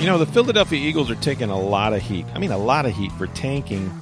[0.00, 2.24] You know, the Philadelphia Eagles are taking a lot of heat.
[2.34, 3.92] I mean, a lot of heat for tanking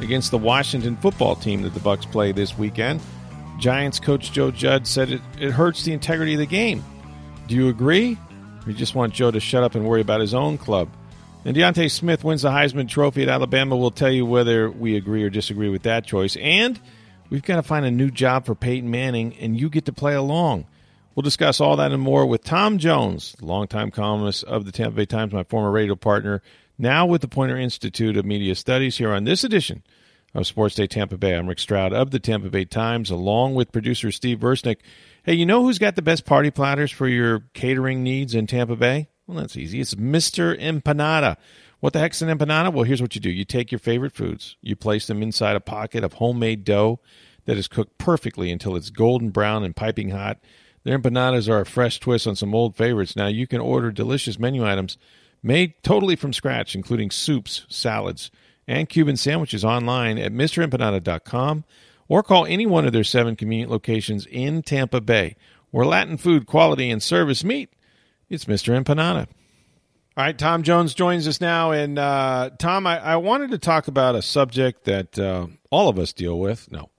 [0.00, 3.02] against the Washington football team that the Bucks play this weekend.
[3.58, 6.82] Giants coach Joe Judge said it, it hurts the integrity of the game.
[7.48, 8.16] Do you agree?
[8.64, 10.88] Or you just want Joe to shut up and worry about his own club?
[11.44, 13.76] And DeVonta Smith wins the Heisman Trophy at Alabama.
[13.76, 16.34] We'll tell you whether we agree or disagree with that choice.
[16.36, 16.80] And
[17.28, 20.14] we've got to find a new job for Peyton Manning, and you get to play
[20.14, 20.64] along.
[21.14, 25.04] We'll discuss all that and more with Tom Jones, longtime columnist of the Tampa Bay
[25.04, 26.40] Times, my former radio partner,
[26.78, 29.82] now with the Poynter Institute of Media Studies, here on this edition
[30.34, 31.34] of Sports Day Tampa Bay.
[31.34, 34.78] I'm Rick Stroud of the Tampa Bay Times, along with producer Steve Versnick.
[35.22, 38.76] Hey, you know who's got the best party platters for your catering needs in Tampa
[38.76, 39.10] Bay?
[39.26, 39.82] Well, that's easy.
[39.82, 40.58] It's Mr.
[40.58, 41.36] Empanada.
[41.80, 42.72] What the heck's an empanada?
[42.72, 45.60] Well, here's what you do you take your favorite foods, you place them inside a
[45.60, 47.00] pocket of homemade dough
[47.44, 50.38] that is cooked perfectly until it's golden brown and piping hot.
[50.84, 53.16] Their empanadas are a fresh twist on some old favorites.
[53.16, 54.98] Now, you can order delicious menu items
[55.42, 58.30] made totally from scratch, including soups, salads,
[58.66, 61.64] and Cuban sandwiches online at MrEmpanada.com
[62.08, 65.36] or call any one of their seven convenient locations in Tampa Bay.
[65.70, 67.72] Where Latin food quality and service meet,
[68.28, 68.78] it's Mr.
[68.78, 69.28] Empanada.
[70.14, 71.70] All right, Tom Jones joins us now.
[71.70, 75.98] And uh, Tom, I, I, wanted to talk about a subject that uh, all of
[75.98, 76.70] us deal with.
[76.70, 76.90] No.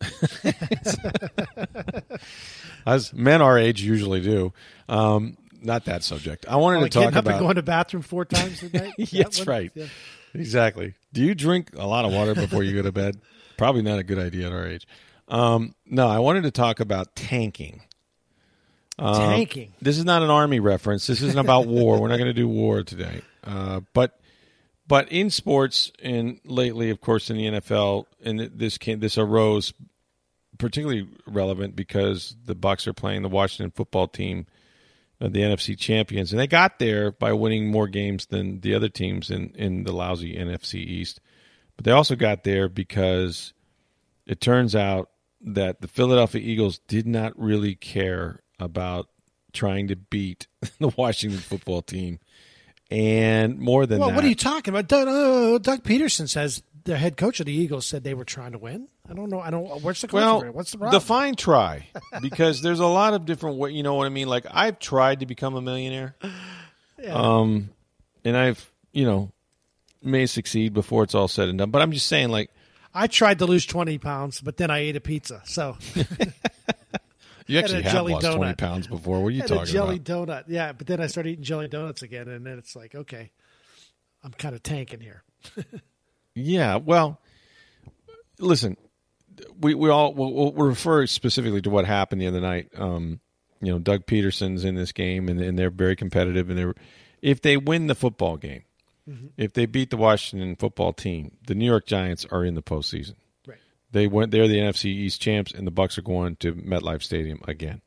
[2.86, 4.54] As men our age usually do.
[4.90, 6.46] Um, not that subject.
[6.48, 8.62] I wanted oh, to talk getting up about and going to the bathroom four times
[8.64, 8.94] a day.
[8.98, 9.72] Is That's that what- right.
[9.74, 9.86] yeah.
[10.36, 10.96] Exactly.
[11.14, 13.22] Do you drink a lot of water before you go to bed?
[13.58, 14.88] Probably not a good idea at our age.
[15.28, 17.82] Um, no, I wanted to talk about tanking.
[19.00, 19.74] Um, Tanking.
[19.82, 21.08] This is not an army reference.
[21.08, 22.00] This isn't about war.
[22.00, 23.22] We're not going to do war today.
[23.44, 24.20] Uh, but
[24.88, 29.74] but in sports and lately, of course, in the NFL, and this came this arose
[30.64, 34.48] particularly relevant because the Bucks are playing the Washington football team,
[35.20, 38.88] uh, the NFC champions, and they got there by winning more games than the other
[38.88, 41.20] teams in in the lousy NFC East.
[41.76, 43.54] But they also got there because
[44.26, 45.10] it turns out
[45.42, 49.10] that the Philadelphia Eagles did not really care about
[49.52, 50.48] trying to beat
[50.80, 52.20] the Washington football team.
[52.90, 54.88] And more than Well, that, what are you talking about?
[54.88, 58.52] Doug, uh, Doug Pederson says the head coach of the Eagles said they were trying
[58.52, 58.88] to win.
[59.10, 59.40] I don't know.
[59.40, 59.82] I don't.
[59.82, 60.44] What's the well.
[60.52, 61.00] What's the problem?
[61.00, 61.88] define try
[62.22, 63.72] because there's a lot of different way.
[63.72, 64.28] You know what I mean?
[64.28, 66.16] Like I've tried to become a millionaire,
[67.10, 67.70] um,
[68.24, 69.32] and I've you know
[70.02, 71.72] may succeed before it's all said and done.
[71.72, 72.50] But I'm just saying, like
[72.94, 75.42] I tried to lose twenty pounds, but then I ate a pizza.
[75.46, 75.78] So
[77.48, 79.22] you actually have lost twenty pounds before.
[79.22, 80.28] What are you had a jelly about?
[80.28, 80.44] donut.
[80.48, 83.32] Yeah, but then I started eating jelly donuts again, and then it's like, okay,
[84.24, 85.24] I'm kind of tanking here.
[86.36, 87.20] Yeah, well,
[88.40, 88.78] listen,
[89.60, 92.70] we we all we'll, we'll refer specifically to what happened the other night.
[92.76, 93.20] Um,
[93.62, 96.50] you know, Doug Pederson's in this game, and, and they're very competitive.
[96.50, 96.76] And they're
[97.22, 98.64] if they win the football game,
[99.38, 103.16] if they beat the Washington football team, the New York Giants are in the postseason.
[103.48, 103.58] Right.
[103.92, 104.32] They went.
[104.32, 107.82] They're the NFC East champs, and the Bucks are going to MetLife Stadium again.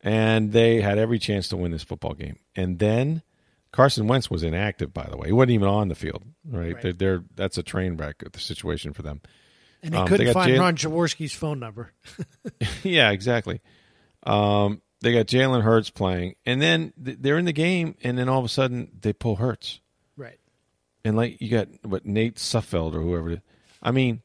[0.00, 2.38] And they had every chance to win this football game.
[2.56, 3.22] And then
[3.72, 4.92] Carson Wentz was inactive.
[4.92, 6.22] By the way, he wasn't even on the field.
[6.48, 6.74] Right?
[6.74, 6.82] Right.
[6.82, 9.20] They're, they're that's a train wreck the situation for them.
[9.82, 11.92] And they Um, couldn't they find Jalen- Ron Jaworski's phone number.
[12.84, 13.60] yeah, exactly.
[14.22, 18.38] Um, they got Jalen Hurts playing, and then they're in the game, and then all
[18.38, 19.80] of a sudden they pull Hurts,
[20.16, 20.38] Right.
[21.04, 23.42] and like you got what Nate Sudfeld or whoever.
[23.82, 24.22] I mean,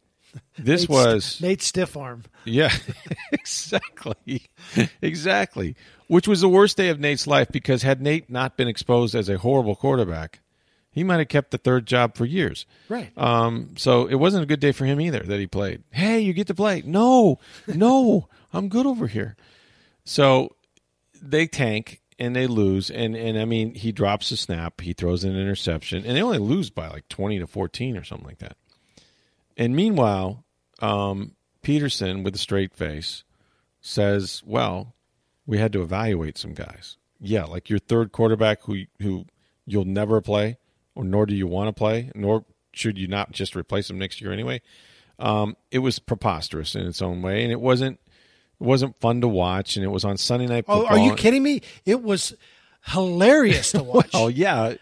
[0.58, 2.24] this Nate was St- Nate Stiffarm.
[2.46, 2.74] yeah,
[3.32, 4.44] exactly,
[5.02, 5.76] exactly.
[6.08, 9.28] Which was the worst day of Nate's life because had Nate not been exposed as
[9.30, 10.40] a horrible quarterback,
[10.92, 12.66] he might have kept the third job for years.
[12.90, 13.12] Right.
[13.18, 15.84] Um, so it wasn't a good day for him either that he played.
[15.92, 16.81] Hey, you get to play.
[16.86, 19.36] No, no, I'm good over here.
[20.06, 20.56] So
[21.22, 22.90] they tank and they lose.
[22.90, 26.40] And, and I mean, he drops a snap, he throws an interception, and they only
[26.40, 28.57] lose by like 20 to 14 or something like that.
[29.57, 30.45] And meanwhile,
[30.81, 31.33] um,
[31.63, 33.24] Pederson, with a straight face,
[33.81, 34.95] says, Well,
[35.45, 36.98] we had to evaluate some guys.
[37.19, 39.25] Yeah, like your third quarterback who who
[39.65, 40.57] you'll never play,
[40.95, 44.21] or nor do you want to play, nor should you not just replace him next
[44.21, 44.62] year anyway.
[45.18, 48.00] Um, it was preposterous in its own way, and it wasn't
[48.62, 51.42] It wasn't fun to watch, and it was on Sunday Night Oh, are you kidding
[51.42, 51.62] me?
[51.86, 52.36] It was
[52.86, 54.12] hilarious to watch.
[54.13, 54.75] Oh yeah,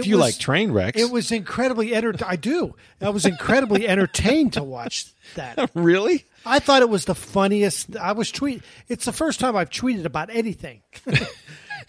[0.00, 1.00] if you was- like train wrecks.
[1.00, 2.74] It was incredibly enter- I do.
[3.00, 5.70] I was incredibly entertained to watch that.
[5.74, 6.24] really.
[6.44, 7.96] I thought it was the funniest.
[7.96, 8.62] I was tweet.
[8.88, 10.82] It's the first time I've tweeted about anything.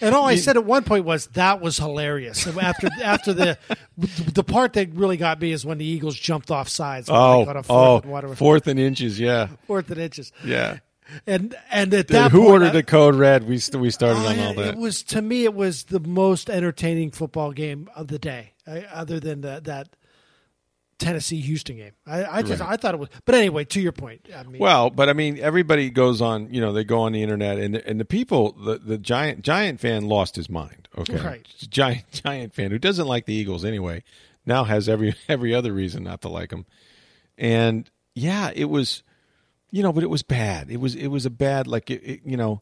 [0.02, 2.46] and all I said at one point was that was hilarious.
[2.46, 3.58] And After after the
[3.98, 7.10] the part that really got me is when the Eagles jumped off sides.
[7.12, 9.20] Oh, a oh, and fourth and inches.
[9.20, 10.32] Yeah, fourth and inches.
[10.46, 10.78] yeah.
[11.28, 13.48] And and at that Who point, ordered I- the code red?
[13.48, 14.74] We st- we started Oh, on all that.
[14.76, 18.82] It was to me, it was the most entertaining football game of the day, uh,
[18.94, 19.90] other than the, that
[21.00, 21.92] Tennessee Houston game.
[22.08, 23.10] I, I just I thought it was.
[23.26, 26.54] But anyway, to your point, I mean, Well, but I mean, everybody goes on.
[26.54, 29.80] You know, they go on the internet, and and the people, the the giant giant
[29.80, 30.88] fan lost his mind.
[30.98, 31.48] Okay, Right.
[31.70, 34.04] Giant giant fan who doesn't like the Eagles anyway,
[34.46, 36.66] now has every every other reason not to like them.
[37.38, 39.02] And yeah, it was,
[39.74, 40.70] you know, but it was bad.
[40.70, 42.62] It was it was a bad like it, it, you know.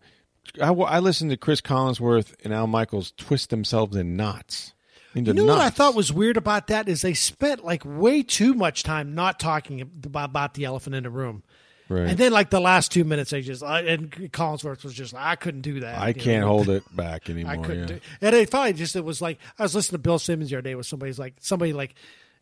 [0.62, 4.74] I, I listened to Chris Collinsworth and Al Michaels twist themselves in knots.
[5.13, 8.24] Into you know what I thought was weird about that is they spent like way
[8.24, 11.44] too much time not talking about, about the elephant in the room.
[11.90, 12.08] Right.
[12.08, 15.36] And then, like the last two minutes, they just I, and Collinsworth was just, I
[15.36, 16.00] couldn't do that.
[16.00, 16.48] I can't know?
[16.48, 17.52] hold it back anymore.
[17.52, 17.96] I couldn't yeah.
[17.96, 18.00] do.
[18.22, 20.62] And it finally just it was like I was listening to Bill Simmons the other
[20.62, 21.94] day with somebody's like somebody like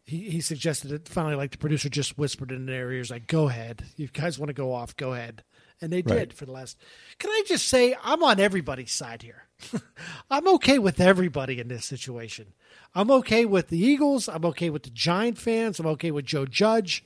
[0.05, 3.47] he, he suggested it finally like the producer just whispered in their ears like go
[3.49, 5.43] ahead you guys want to go off go ahead
[5.81, 6.77] and they did for the last.
[7.19, 9.45] Can I just say I'm on everybody's side here.
[10.29, 12.47] I'm okay with everybody in this situation.
[12.93, 14.27] I'm okay with the Eagles.
[14.27, 15.79] I'm okay with the Giant fans.
[15.79, 17.01] I'm okay with Joe Judge.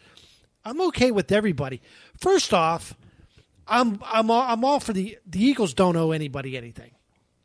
[0.66, 1.84] I'm okay with everybody.
[2.18, 2.96] First off,
[3.68, 5.75] I'm I'm all, I'm all for the the Eagles.
[5.75, 6.92] Don't owe anybody anything,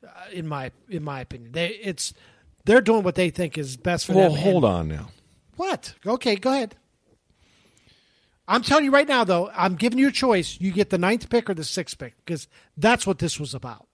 [0.02, 1.52] uh, in my in my opinion.
[1.52, 2.14] They it's
[2.64, 4.40] they're doing what they think is best for Well, them.
[4.40, 5.08] hold and- on now.
[5.58, 5.94] What?
[6.06, 6.76] Okay, go ahead.
[8.46, 10.56] I'm telling you right now, though, I'm giving you a choice.
[10.60, 13.88] You get the ninth pick or the sixth pick because that's what this was about,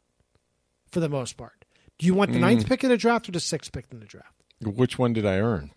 [0.92, 1.64] for the most part.
[1.98, 2.42] Do you want the Mm.
[2.42, 4.28] ninth pick in the draft or the sixth pick in the draft?
[4.60, 5.72] Which one did I earn?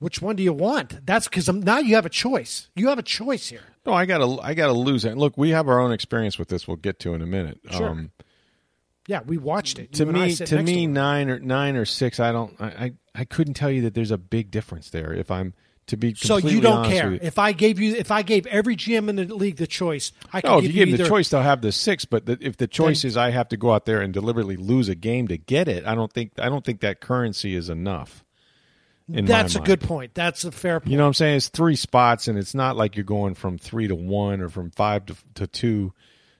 [0.00, 1.06] Which one do you want?
[1.06, 2.68] That's because now you have a choice.
[2.76, 3.62] You have a choice here.
[3.86, 5.16] No, I gotta, I gotta lose it.
[5.16, 6.68] Look, we have our own experience with this.
[6.68, 7.60] We'll get to in a minute.
[7.70, 8.08] Sure.
[9.08, 9.92] Yeah, we watched it.
[9.94, 10.92] to You me, to me, him.
[10.92, 12.20] nine or nine or six.
[12.20, 12.54] I don't.
[12.60, 15.12] I, I, I couldn't tell you that there's a big difference there.
[15.14, 15.54] If I'm
[15.86, 17.18] to be So you don't care you.
[17.22, 20.12] if I gave you if I gave every GM in the league the choice.
[20.30, 22.04] I could No, if give you give them the choice, they'll have the six.
[22.04, 24.90] But the, if the choice is I have to go out there and deliberately lose
[24.90, 28.22] a game to get it, I don't think I don't think that currency is enough.
[29.08, 29.66] That's a mind.
[29.66, 30.12] good point.
[30.14, 30.90] That's a fair point.
[30.90, 31.36] You know what I'm saying?
[31.38, 34.70] It's three spots, and it's not like you're going from three to one or from
[34.70, 35.94] five to, to two.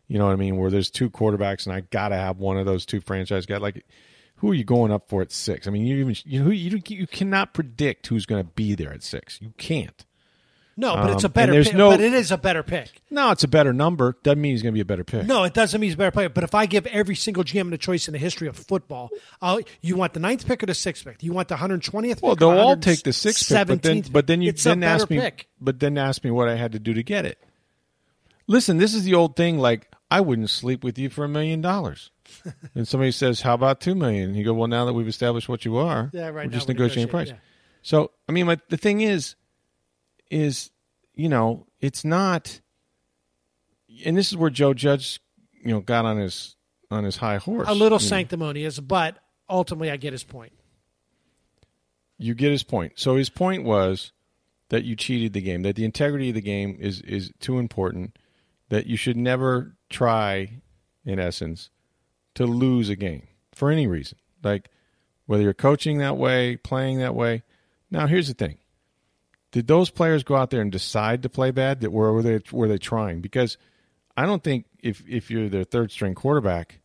[0.08, 0.56] You know what I mean?
[0.56, 3.60] Where there's two quarterbacks, and I got to have one of those two franchise guys.
[3.60, 3.84] Like,
[4.36, 5.66] who are you going up for at six?
[5.66, 8.92] I mean, you even you know, you you cannot predict who's going to be there
[8.92, 9.38] at six.
[9.42, 10.06] You can't.
[10.78, 11.76] no, but it's um, a better there's pick.
[11.76, 13.02] no- but it is a better pick.
[13.10, 14.16] No, it's a better number.
[14.22, 15.26] Doesn't mean he's going to be a better pick.
[15.26, 16.28] No, it doesn't mean he's a better player.
[16.30, 19.10] But if I give every single GM the choice in the history of football,
[19.42, 21.22] uh, you want the ninth pick or the sixth pick?
[21.22, 22.42] You want the 120th Well, pick?
[22.42, 24.70] or they'll all take the sixth pick, but then 117th but then you It's a
[24.70, 25.48] then ask me pick.
[25.60, 27.38] but then ask me what I had to do to get it.
[28.46, 29.58] Listen, this is the old thing.
[29.58, 32.10] Like I wouldn't sleep with you for a million dollars.
[32.74, 34.34] And somebody says, "How about two million?
[34.34, 37.08] You go, "Well, now that we've established what you are, Yeah, right we're just negotiating
[37.08, 37.32] price."
[37.82, 39.34] So, I mean, my, the thing is,
[40.30, 40.70] is
[41.14, 42.60] you know, it's not,
[44.04, 45.20] and this is where Joe Judge,
[45.64, 46.56] you know, got on his
[46.90, 47.68] on his high horse.
[47.68, 48.08] A little you know.
[48.08, 50.52] sanctimonious, but ultimately I get his point.
[52.18, 52.92] you get his point.
[52.96, 54.12] So his point was
[54.68, 58.18] that you cheated the game, that the integrity of the game is is too important,
[58.68, 60.60] that you should never try,
[61.04, 61.70] in essence,
[62.34, 64.18] to lose a game for any reason.
[64.42, 64.70] Like
[65.26, 67.42] whether you're coaching that way, playing that way.
[67.90, 68.58] Now here's the thing.
[69.50, 71.80] Did those players go out there and decide to play bad?
[71.80, 73.20] That were, were they were they trying?
[73.20, 73.56] Because
[74.16, 76.80] I don't think if if you're their third string quarterback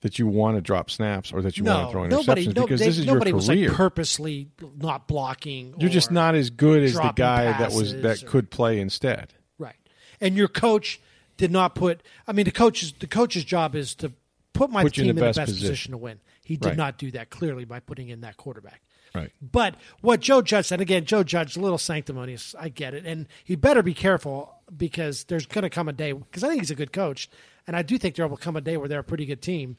[0.00, 2.80] that you want to drop snaps or that you want to throw interceptions no, because
[2.80, 3.36] they- this is your nobody career.
[3.36, 5.74] was like purposely not blocking.
[5.78, 9.34] You're just not as good as the guy that was that or- could play instead.
[9.58, 9.74] Right.
[10.20, 11.00] And your coach
[11.38, 14.12] did not put I mean the coach's the coach's job is to
[14.52, 15.60] put my Put team in the best position.
[15.68, 15.90] position.
[15.92, 16.20] to win.
[16.44, 16.76] He did Right.
[16.76, 18.82] not do that clearly by putting in that quarterback.
[19.14, 19.30] Right.
[19.40, 22.54] But what Joe Judge said again, Joe Judge a little sanctimonious.
[22.58, 26.12] I get it, and he better be careful because there's going to come a day
[26.12, 27.30] because I think he's a good coach,
[27.66, 29.76] and I do think there will come a day where they're a pretty good team,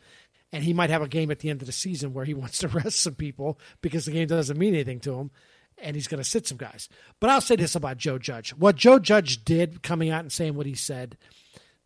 [0.52, 2.58] and he might have a game at the end of the season where he wants
[2.60, 5.30] to rest some people because the game doesn't mean anything to him,
[5.78, 6.90] and he's going to sit some guys.
[7.20, 10.56] But I'll say this about Joe Judge: what Joe Judge did, coming out and saying
[10.56, 11.18] what he said,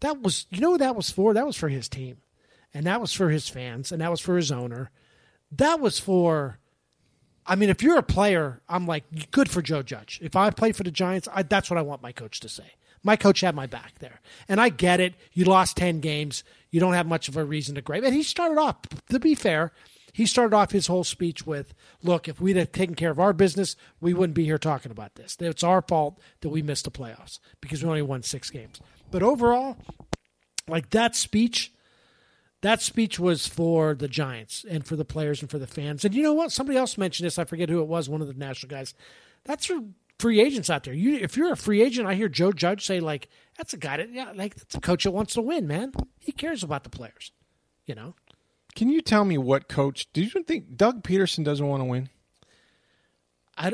[0.03, 1.33] that was you know that was for?
[1.33, 2.17] That was for his team,
[2.73, 4.91] and that was for his fans, and that was for his owner.
[5.51, 6.59] That was for
[7.45, 10.19] I mean, if you're a player, I'm like, good for Joe Judge.
[10.21, 12.75] If I play for the Giants, I, that's what I want my coach to say.
[13.03, 14.21] My coach had my back there.
[14.47, 15.15] And I get it.
[15.33, 16.43] You lost 10 games.
[16.71, 18.03] You don't have much of a reason to gripe.
[18.03, 18.77] And he started off,
[19.09, 19.73] to be fair,
[20.13, 23.33] he started off his whole speech with, look, if we'd have taken care of our
[23.33, 25.35] business, we wouldn't be here talking about this.
[25.41, 28.79] It's our fault that we missed the playoffs because we only won six games.
[29.13, 29.77] But overall,
[30.67, 31.71] like that speech,
[32.61, 36.03] that speech was for the Giants and for the players and for the fans.
[36.03, 36.51] And you know what?
[36.51, 37.37] Somebody else mentioned this.
[37.37, 38.09] I forget who it was.
[38.09, 38.95] One of the national guys.
[39.45, 39.81] That's for
[40.17, 40.95] free agents out there.
[40.95, 43.97] You, if you're a free agent, I hear Joe Judge say like, "That's a guy
[43.97, 45.91] that, yeah, like that's a coach that wants to win, man.
[46.19, 47.31] He cares about the players."
[47.85, 48.15] You know.
[48.73, 50.11] Can you tell me what coach?
[50.11, 52.09] Do you think Doug Pederson doesn't want to win?
[53.55, 53.73] I,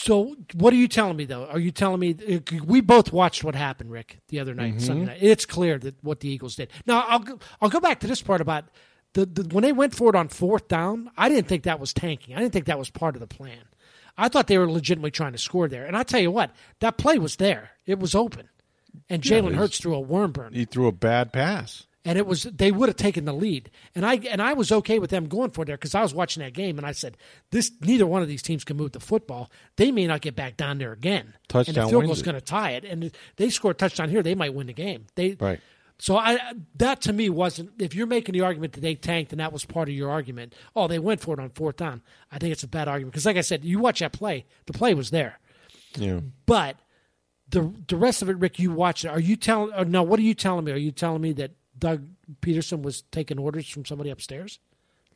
[0.00, 1.44] so what are you telling me though?
[1.46, 2.16] Are you telling me
[2.64, 4.86] we both watched what happened, Rick, the other night, mm-hmm.
[4.86, 5.18] Sunday night?
[5.20, 6.70] It's clear that what the Eagles did.
[6.86, 8.64] Now I'll go, I'll go back to this part about
[9.12, 11.10] the, the when they went for it on fourth down.
[11.18, 12.34] I didn't think that was tanking.
[12.34, 13.60] I didn't think that was part of the plan.
[14.16, 15.84] I thought they were legitimately trying to score there.
[15.84, 17.70] And I tell you what, that play was there.
[17.84, 18.48] It was open,
[19.10, 20.54] and Jalen yeah, Hurts threw a worm burn.
[20.54, 23.70] He threw a bad pass and it was they would have taken the lead.
[23.94, 26.14] And I and I was okay with them going for it there because I was
[26.14, 27.16] watching that game and I said,
[27.50, 29.50] this neither one of these teams can move the football.
[29.76, 31.34] They may not get back down there again.
[31.48, 32.84] Touchdown and the field goal's going to tie it.
[32.84, 35.06] And they score a touchdown here, they might win the game.
[35.14, 35.60] They right.
[35.98, 36.38] So I
[36.76, 39.66] that to me wasn't if you're making the argument that they tanked and that was
[39.66, 40.54] part of your argument.
[40.74, 42.00] Oh, they went for it on fourth down.
[42.32, 44.72] I think it's a bad argument because like I said, you watch that play, the
[44.72, 45.38] play was there.
[45.96, 46.20] Yeah.
[46.46, 46.76] But
[47.50, 49.08] the the rest of it, Rick, you watch it.
[49.08, 49.90] Are you telling?
[49.90, 50.72] no, what are you telling me?
[50.72, 52.06] Are you telling me that Doug
[52.40, 54.58] Pederson was taking orders from somebody upstairs?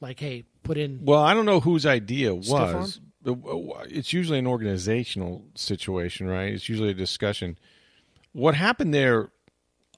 [0.00, 1.00] Like, hey, put in.
[1.04, 3.00] Well, I don't know whose idea was.
[3.24, 6.52] It's usually an organizational situation, right?
[6.52, 7.58] It's usually a discussion.
[8.32, 9.30] What happened there,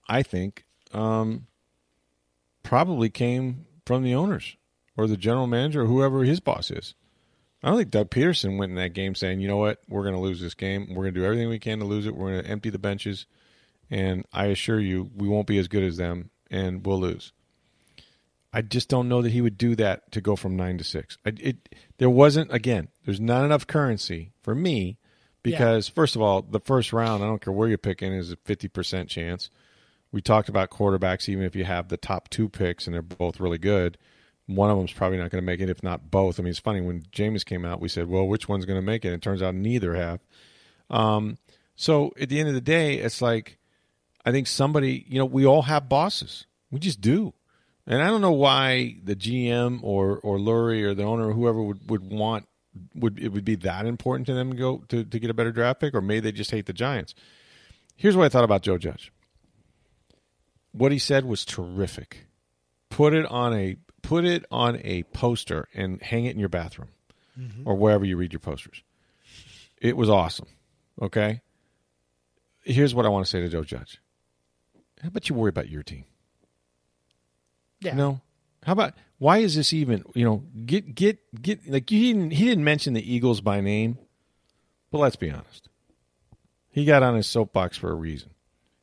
[0.08, 1.46] I think, um,
[2.62, 4.56] probably came from the owners
[4.96, 6.94] or the general manager or whoever his boss is.
[7.62, 10.14] I don't think Doug Pederson went in that game saying, you know what, we're going
[10.14, 10.88] to lose this game.
[10.90, 12.14] We're going to do everything we can to lose it.
[12.14, 13.26] We're going to empty the benches.
[13.90, 17.32] And I assure you, we won't be as good as them and we'll lose.
[18.52, 21.18] I just don't know that he would do that to go from nine to six.
[21.26, 22.88] I, it there wasn't again.
[23.04, 24.96] There's not enough currency for me
[25.42, 25.94] because yeah.
[25.94, 28.68] first of all, the first round, I don't care where you're picking, is a fifty
[28.68, 29.50] percent chance.
[30.10, 31.28] We talked about quarterbacks.
[31.28, 33.98] Even if you have the top two picks and they're both really good,
[34.46, 35.68] one of them's probably not going to make it.
[35.68, 38.48] If not both, I mean, it's funny when Jameis came out, we said, "Well, which
[38.48, 40.20] one's going to make it?" And it turns out neither have.
[40.88, 41.36] Um,
[41.74, 43.58] so at the end of the day, it's like
[44.26, 46.46] I think somebody, you know, we all have bosses.
[46.72, 47.32] We just do.
[47.86, 51.62] And I don't know why the GM or or Lurie or the owner or whoever
[51.62, 52.48] would, would want
[52.96, 55.52] would it would be that important to them to go to, to get a better
[55.52, 57.14] draft pick, or maybe they just hate the Giants.
[57.94, 59.12] Here's what I thought about Joe Judge.
[60.72, 62.26] What he said was terrific.
[62.90, 66.88] Put it on a put it on a poster and hang it in your bathroom
[67.38, 67.68] mm-hmm.
[67.68, 68.82] or wherever you read your posters.
[69.80, 70.48] It was awesome.
[71.00, 71.40] Okay.
[72.64, 74.00] Here's what I want to say to Joe Judge.
[75.02, 76.04] How about you worry about your team?
[77.80, 77.92] Yeah.
[77.92, 78.20] You know,
[78.64, 80.04] how about why is this even?
[80.14, 83.98] You know, get get get like he didn't he didn't mention the Eagles by name,
[84.90, 85.68] but let's be honest,
[86.70, 88.30] he got on his soapbox for a reason,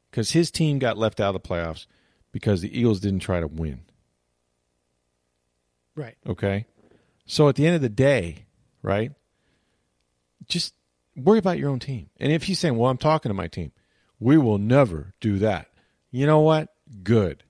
[0.10, 1.86] because his team got left out of the playoffs
[2.32, 3.82] because the Eagles didn't try to win.
[5.96, 6.17] Right.
[6.27, 6.65] Okay.
[7.25, 8.46] So at the end of the day,
[8.82, 9.12] right?
[10.48, 10.74] Just
[11.15, 12.10] worry about your own team.
[12.20, 13.72] And if he's saying, "Well, I'm talking to my team,"
[14.20, 15.67] we will never do that
[16.13, 16.70] you know what?
[17.01, 17.43] Good.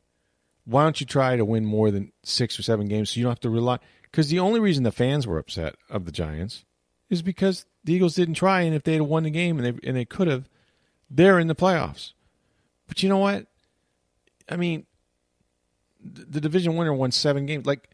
[0.66, 3.32] Why don't you try to win more than six or seven games so you don't
[3.32, 3.80] have to rely?
[4.04, 6.64] Because the only reason the fans were upset of the Giants
[7.10, 9.88] is because the Eagles didn't try, and if they had won the game and they
[9.88, 10.48] and they could have,
[11.10, 12.14] they're in the playoffs.
[12.88, 13.48] But you know what?
[14.48, 14.86] I mean,
[16.02, 17.66] the division winner won seven games.
[17.66, 17.90] Like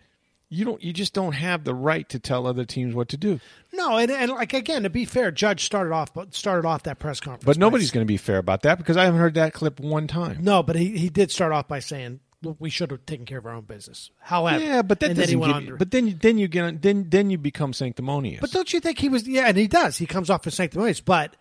[0.50, 3.40] you don't you just don't have the right to tell other teams what to do.
[3.72, 6.98] No, and, and like again, to be fair, Judge started off but started off that
[6.98, 7.46] press conference.
[7.46, 10.08] But nobody's going to be fair about that because I haven't heard that clip one
[10.08, 10.40] time.
[10.42, 12.20] No, but he, he did start off by saying
[12.58, 14.10] we should have taken care of our own business.
[14.20, 17.38] However, yeah, but that doesn't give you, But then then you get then then you
[17.38, 18.42] become sanctimonious.
[18.42, 19.28] But don't you think he was?
[19.28, 19.98] Yeah, and he does.
[19.98, 21.36] He comes off as sanctimonious, but.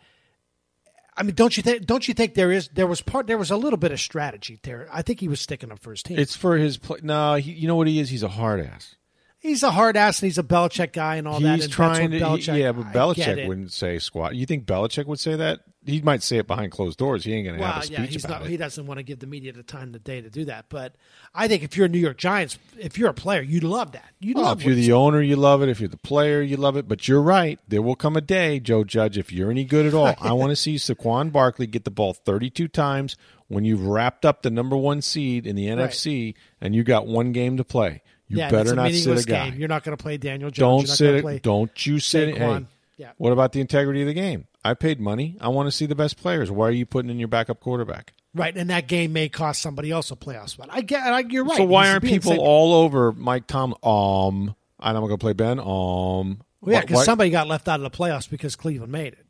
[1.16, 1.84] I mean, don't you think?
[1.84, 4.60] Don't you think there is there was part there was a little bit of strategy
[4.62, 4.88] there?
[4.92, 6.16] I think he was sticking up for his team.
[6.16, 7.00] It's for his play.
[7.02, 8.08] No, he, you know what he is?
[8.08, 8.94] He's a hard ass
[9.38, 11.56] he's a hard ass and he's a Belichick guy and all he's that.
[11.60, 14.34] He's trying to, he, yeah, but Belichick wouldn't say squat.
[14.34, 15.60] You think Belichick would say that?
[15.86, 17.24] He might say it behind closed doors.
[17.24, 18.50] He ain't going to well, have a speech yeah, about not, it.
[18.50, 20.66] He doesn't want to give the media the time of the day to do that.
[20.68, 20.96] But
[21.34, 24.10] I think if you're a New York Giants, if you're a player, you'd love that.
[24.20, 24.60] You well, love.
[24.60, 25.70] If you're the owner, you love it.
[25.70, 26.88] If you're the player, you love it.
[26.88, 27.58] But you're right.
[27.66, 30.14] There will come a day, Joe Judge, if you're any good at all.
[30.20, 33.16] I want to see Saquon Barkley get the ball 32 times
[33.46, 36.36] when you've wrapped up the number one seed in the NFC right.
[36.60, 38.02] and you got one game to play.
[38.28, 39.50] You yeah, better not sit a guy.
[39.50, 39.58] Game.
[39.58, 40.88] You're not going to play Daniel Jones.
[40.88, 41.22] Don't sit.
[41.22, 42.36] Play don't you sit?
[42.36, 42.64] Hey,
[42.96, 43.12] Yeah.
[43.16, 44.46] What about the integrity of the game?
[44.64, 45.36] I paid money.
[45.40, 46.50] I want to see the best players.
[46.50, 48.12] Why are you putting in your backup quarterback?
[48.34, 50.68] Right, and that game may cost somebody else a playoff spot.
[50.70, 51.56] I get, I, you're right.
[51.56, 52.40] So why aren't people sick.
[52.40, 53.74] all over Mike Tom?
[53.82, 55.58] Um, and I'm going to play Ben.
[55.58, 59.26] Um, Well, yeah, because somebody got left out of the playoffs because Cleveland made it.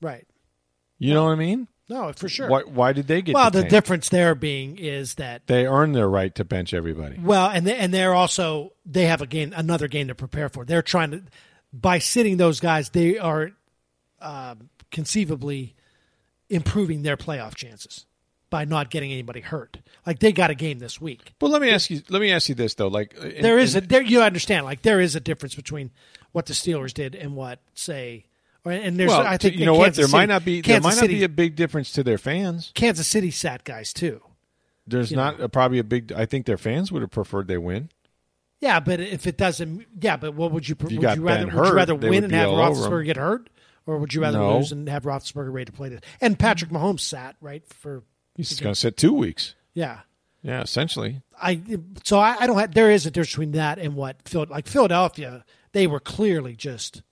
[0.00, 0.26] Right.
[0.98, 1.68] You know what I mean?
[1.90, 2.48] No, for sure.
[2.48, 2.60] Why?
[2.62, 3.34] Why did they get?
[3.34, 7.18] well, to the difference there being is that They earn their right to bench everybody.
[7.20, 10.64] well, and they, and they're also they have a game, another game to prepare for.
[10.64, 11.22] They're trying to
[11.72, 13.50] by sitting those guys, they are
[14.20, 15.74] um, conceivably
[16.48, 18.06] improving their playoff chances
[18.50, 19.78] by not getting anybody hurt.
[20.06, 21.32] Like they got a game this week.
[21.38, 22.02] But let me ask you.
[22.08, 22.88] Let me ask you this though.
[22.88, 25.90] Like in- There is a there you understand like there is a difference between
[26.32, 28.26] what the Steelers did and what say
[28.64, 29.94] and there's well, I think you know what?
[29.94, 30.60] There might not be.
[30.60, 32.72] There Kansas might not City, be a big difference to their fans.
[32.74, 34.20] Kansas City sat guys too.
[34.86, 36.12] There's not a, probably a big.
[36.12, 37.90] I think their fans would have preferred they win.
[38.60, 40.76] Yeah, but if it doesn't, yeah, but what would you?
[40.88, 41.46] you would you rather?
[41.46, 42.48] Ben would you rather win and have.
[42.50, 43.48] Roethlisberger get hurt,
[43.86, 44.58] or would you rather No.
[44.58, 46.00] lose and have Roethlisberger ready to play this?
[46.20, 48.02] And Patrick Mahomes sat right for
[48.36, 49.54] He's going to sit two weeks.
[49.74, 50.00] yeah.
[50.42, 51.20] Yeah, essentially.
[51.40, 51.60] I
[52.02, 52.72] so I, I don't have.
[52.72, 55.44] There is a difference between that and what Phil like Philadelphia.
[55.72, 57.02] They were clearly just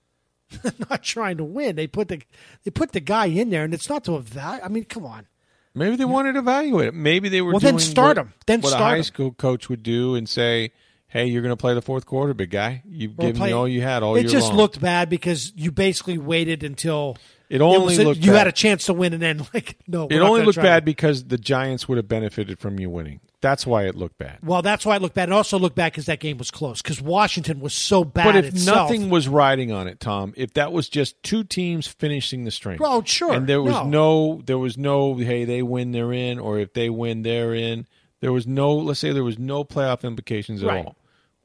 [0.91, 1.77] not trying to win.
[1.77, 2.23] They put the
[2.65, 4.65] they put the guy in there, and it's not to evaluate.
[4.65, 5.27] I mean, come on.
[5.75, 6.95] Maybe they wanted to evaluate it.
[6.95, 7.53] Maybe they were.
[7.53, 8.35] Well, then start what, 'em.
[8.47, 9.03] Then what start a high 'em.
[9.05, 10.73] school coach would do and say,
[11.09, 12.83] "Hey, you're going to play the fourth quarter, big guy.
[12.89, 14.81] You've Or given play- me all you had all It year It just long." looked
[14.81, 17.17] bad because you basically waited until
[17.49, 18.39] It only was- looked you bad.
[18.39, 21.25] had a chance to win, and then like no, It only looked bad to- because
[21.25, 23.21] the Giants would have benefited from you winning.
[23.41, 24.39] That's why it looked bad.
[24.43, 25.29] Well, that's why it looked bad.
[25.29, 26.83] It also looked bad because that game was close.
[26.83, 28.91] Because Washington was so bad But if itself.
[28.91, 32.81] nothing was riding on it, Tom, if that was just two teams finishing the string,
[32.83, 33.33] Oh, sure.
[33.33, 33.85] and there was No.
[33.85, 37.87] no, there was no, hey, they win, they're in, or if they win, they're in.
[38.21, 40.85] There was no, let's say, there was no playoff implications at Right.
[40.85, 40.97] all.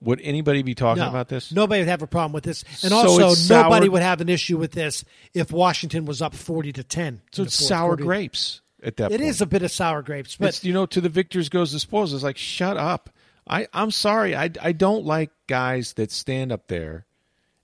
[0.03, 1.51] Would anybody be talking no, about this?
[1.51, 4.29] nobody would have a problem with this, and So also sour- nobody would have an
[4.29, 7.21] issue with this if Washington was up forty to ten.
[7.31, 8.03] So it's sour quarter.
[8.03, 9.29] grapes at that It point.
[9.29, 11.79] is a bit of sour grapes, but It's, you know, to the victors goes the
[11.79, 12.13] spoils.
[12.13, 13.09] It's like, shut up.
[13.47, 14.35] I, I'm sorry.
[14.35, 17.05] I, I don't like guys that stand up there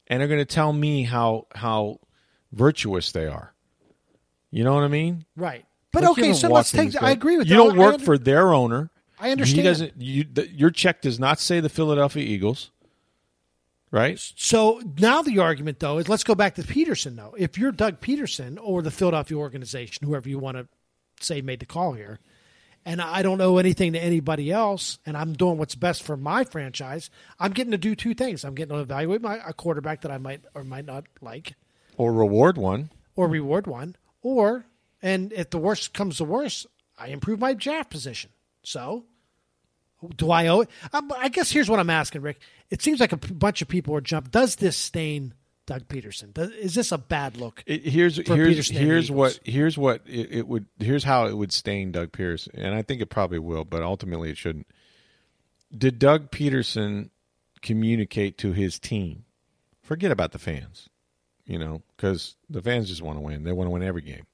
[0.07, 1.99] and are going to tell me how how
[2.51, 3.53] virtuous they are.
[4.51, 5.25] You know what I mean?
[5.35, 5.65] right.
[5.91, 7.01] But Like, okay, so let's take.
[7.01, 7.55] I agree with you.
[7.55, 7.63] that.
[7.63, 8.91] don't work for their owner.
[9.19, 9.57] I understand.
[9.57, 9.93] He doesn't.
[9.97, 12.71] You, the, your check does not say the Philadelphia Eagles,
[13.91, 14.19] right?
[14.35, 17.35] So now the argument, though, is let's go back to Pederson, though.
[17.37, 20.67] If you're Doug Pederson or the Philadelphia organization, whoever you want to
[21.21, 22.19] say made the call here,
[22.85, 26.43] and I don't owe anything to anybody else, and I'm doing what's best for my
[26.45, 28.45] franchise, I'm getting to do two things.
[28.45, 31.55] I'm getting to evaluate my a quarterback that I might or might not like,
[31.97, 32.89] Or reward one.
[33.17, 34.65] or reward one, or
[35.01, 38.29] and if the worst comes to worst, I improve my draft position.
[38.63, 39.05] So,
[40.15, 40.69] do I owe it?
[40.93, 42.39] Um, I guess here's what I'm asking, Rick.
[42.69, 44.31] It seems like a p- bunch of people are jumping.
[44.31, 45.33] Does this stain
[45.65, 46.33] Doug Pederson?
[46.33, 47.63] Does, is this a bad look?
[47.65, 51.91] It, here's here's here's what here's what it, it would here's how it would stain
[51.91, 54.67] Doug Pederson, and I think it probably will, but ultimately it shouldn't.
[55.75, 57.09] Did Doug Pederson
[57.61, 59.25] communicate to his team?
[59.83, 60.89] Forget about the fans,
[61.45, 63.43] you know, because the fans just want to win.
[63.43, 64.25] They want to win every game.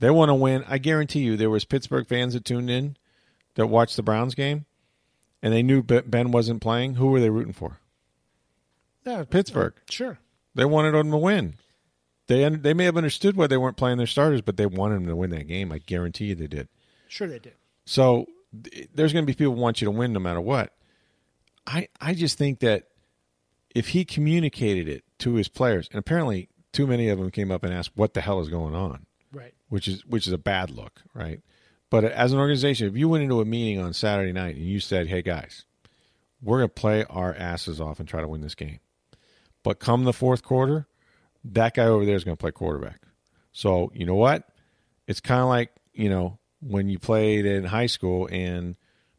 [0.00, 0.64] They want to win.
[0.66, 2.96] I guarantee you, there was Pittsburgh fans that tuned in
[3.54, 4.64] that watched the Browns game,
[5.42, 6.94] and they knew Ben wasn't playing.
[6.94, 7.78] Who were they rooting for?
[9.04, 9.74] Yeah, Pittsburgh.
[9.88, 10.18] Sure.
[10.54, 11.54] They wanted them to win.
[12.26, 15.06] They they may have understood why they weren't playing their starters, but they wanted them
[15.06, 15.72] to win that game.
[15.72, 16.68] I guarantee you they did.
[17.08, 17.54] Sure they did.
[17.86, 18.26] So
[18.62, 20.72] th- there's going to be people who want you to win no matter what.
[21.66, 22.84] I I just think that
[23.74, 27.64] if he communicated it to his players, and apparently too many of them came up
[27.64, 29.54] and asked what the hell is going on, Right.
[29.68, 31.40] which is which is a bad look, right?
[31.90, 34.78] But as an organization, if you went into a meeting on Saturday night and you
[34.80, 35.64] said, "Hey guys,
[36.40, 38.78] we're going to play our asses off and try to win this game,"
[39.64, 40.86] but come the fourth quarter,
[41.44, 43.02] that guy over there is going to play quarterback.
[43.52, 44.48] So you know what?
[45.08, 48.76] It's kind of like you know when you played in high school and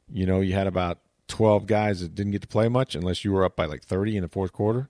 [0.09, 3.33] you know you had about twelve guys that didn't get to play much unless you
[3.33, 4.89] were up by like thirty in the fourth quarter.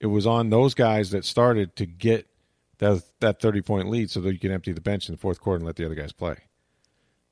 [0.00, 2.26] It was on those guys that started to get
[2.78, 5.38] that that thirty point lead so that you can empty the bench in the fourth
[5.38, 6.36] quarter and let the other guys play.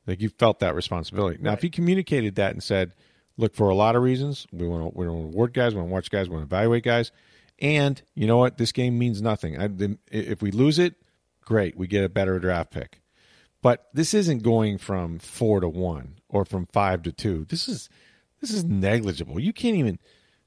[0.09, 1.39] Like you felt that responsibility.
[1.41, 2.95] Now, if he communicated that and said,
[3.37, 5.81] "Look, for a lot of reasons, we want to we want to reward guys, we
[5.81, 7.13] want to watch guys, we want to evaluate guys,
[7.59, 8.57] and you know what?
[8.57, 9.61] This game means nothing.
[9.61, 10.95] I, the, if we lose it,
[11.43, 13.03] great, we get a better draft pick.
[13.61, 17.45] But this isn't going from four to one or from five to two.
[17.45, 17.91] This is
[18.41, 19.39] this is negligible.
[19.39, 19.99] You can't even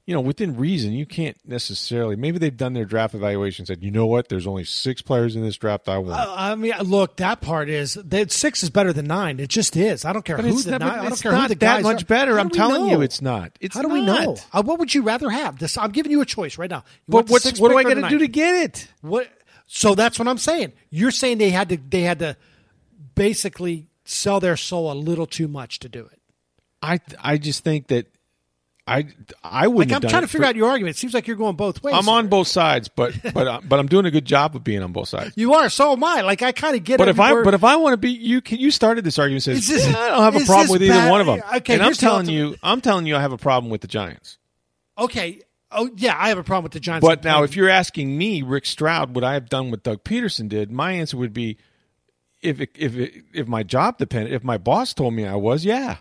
[0.04, 2.16] you know, within reason, you can't necessarily.
[2.16, 5.36] Maybe they've done their draft evaluation, and said, you know what, there's only six players
[5.36, 6.14] in this draft I want.
[6.14, 9.38] Uh, I mean, look, that part is that six is better than nine.
[9.38, 10.04] It just is.
[10.04, 10.82] I don't care but who it's, the nine.
[10.82, 12.06] I don't care not who the that guys much are.
[12.06, 12.40] better.
[12.40, 13.00] I'm we telling you, know?
[13.00, 13.52] it's not.
[13.60, 14.22] It's How do we not.
[14.24, 14.36] know?
[14.52, 15.58] Uh, what would you rather have?
[15.58, 16.78] This, I'm giving you a choice right now.
[16.78, 18.88] You But want the what's sixth what do I got to do to get it?
[19.02, 19.28] What?
[19.68, 20.72] So that's what I'm saying.
[20.90, 22.36] You're saying they had to they had to
[23.14, 26.20] basically sell their soul a little too much to do it.
[26.82, 28.11] I I just think that
[28.86, 29.06] I
[29.44, 29.92] I wouldn't.
[29.92, 30.96] Like I'm trying to figure for- out your argument.
[30.96, 31.94] It seems like you're going both ways.
[31.96, 32.30] I'm on here.
[32.30, 35.08] both sides, but but uh, but I'm doing a good job of being on both
[35.08, 35.32] sides.
[35.36, 35.68] You are.
[35.68, 36.22] So am I.
[36.22, 36.94] Like I kind of get.
[36.94, 36.98] It.
[36.98, 39.44] But if I but if I want to be you can you started this argument
[39.44, 41.42] says this- "Yeah, I don't have a problem with either bad?" one of them.
[41.58, 44.38] Okay, and I'm telling you I'm telling you I have a problem with the Giants.
[44.98, 45.40] okay,
[45.70, 47.06] oh yeah, I have a problem with the Giants.
[47.06, 50.48] But now if you're asking me Rick Stroud would I have done what Doug Pederson
[50.48, 50.72] did?
[50.72, 51.56] My answer would be
[52.40, 55.64] if it, if it, if my job depended if my boss told me I was,
[55.64, 55.98] yeah.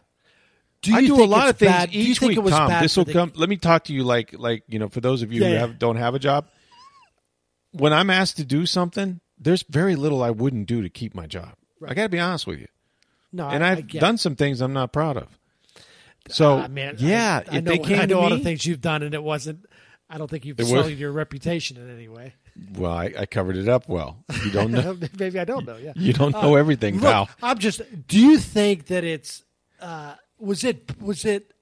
[0.82, 1.92] Do you I do a lot of things bad?
[1.92, 2.68] do you each think week, it was Tom.
[2.70, 3.32] bad This will the- come.
[3.36, 5.54] Let me talk to you like like you know for those of you Yeah, who
[5.54, 5.60] yeah.
[5.60, 6.48] have, don't have a job.
[7.74, 11.26] When I'm asked to do something, there's very little I wouldn't do to keep my
[11.26, 11.54] job.
[11.88, 12.68] I got to be honest with you,
[13.32, 15.28] No, and I, get done some things I'm not proud of.
[16.30, 19.02] So Ah, man, yeah, I, I know, I know all me, the things you've done,
[19.04, 19.66] and it wasn't.
[20.10, 22.34] I don't think you've sullied your reputation in any way.
[22.76, 24.24] well, I, I covered it up well.
[24.44, 24.98] You don't know.
[25.18, 25.78] Maybe I don't know.
[25.78, 27.30] Yeah, you don't know everything, Look, pal.
[27.42, 27.82] I'm just.
[28.08, 29.44] Do you think that it's?
[29.80, 31.00] Uh, was it?
[31.02, 31.54] Was it?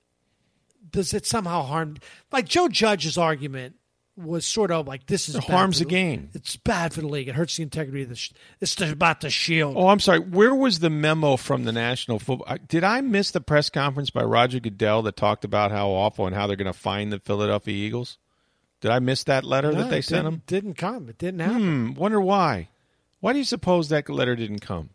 [0.92, 1.98] Does it somehow harm?
[2.32, 3.76] Like Joe Judge's argument
[4.18, 6.30] was sort of like this is It harms for the game.
[6.34, 7.28] It's bad for the league.
[7.28, 8.15] It hurts the integrity of the.
[8.15, 9.76] Sh- it's about the shield.
[9.78, 10.20] Oh, I'm sorry.
[10.20, 12.58] Where was the memo from the National Football?
[12.68, 16.36] Did I miss the press conference by Roger Goodell that talked about how awful and
[16.36, 18.18] how they're going to find the Philadelphia Eagles?
[18.82, 20.42] Did I miss that letter No, that they sent them?
[20.48, 21.10] Didn't come.
[21.10, 21.88] It didn't happen.
[21.88, 21.94] Hmm.
[21.94, 22.70] Wonder why.
[23.20, 24.92] Why do you suppose that letter didn't come?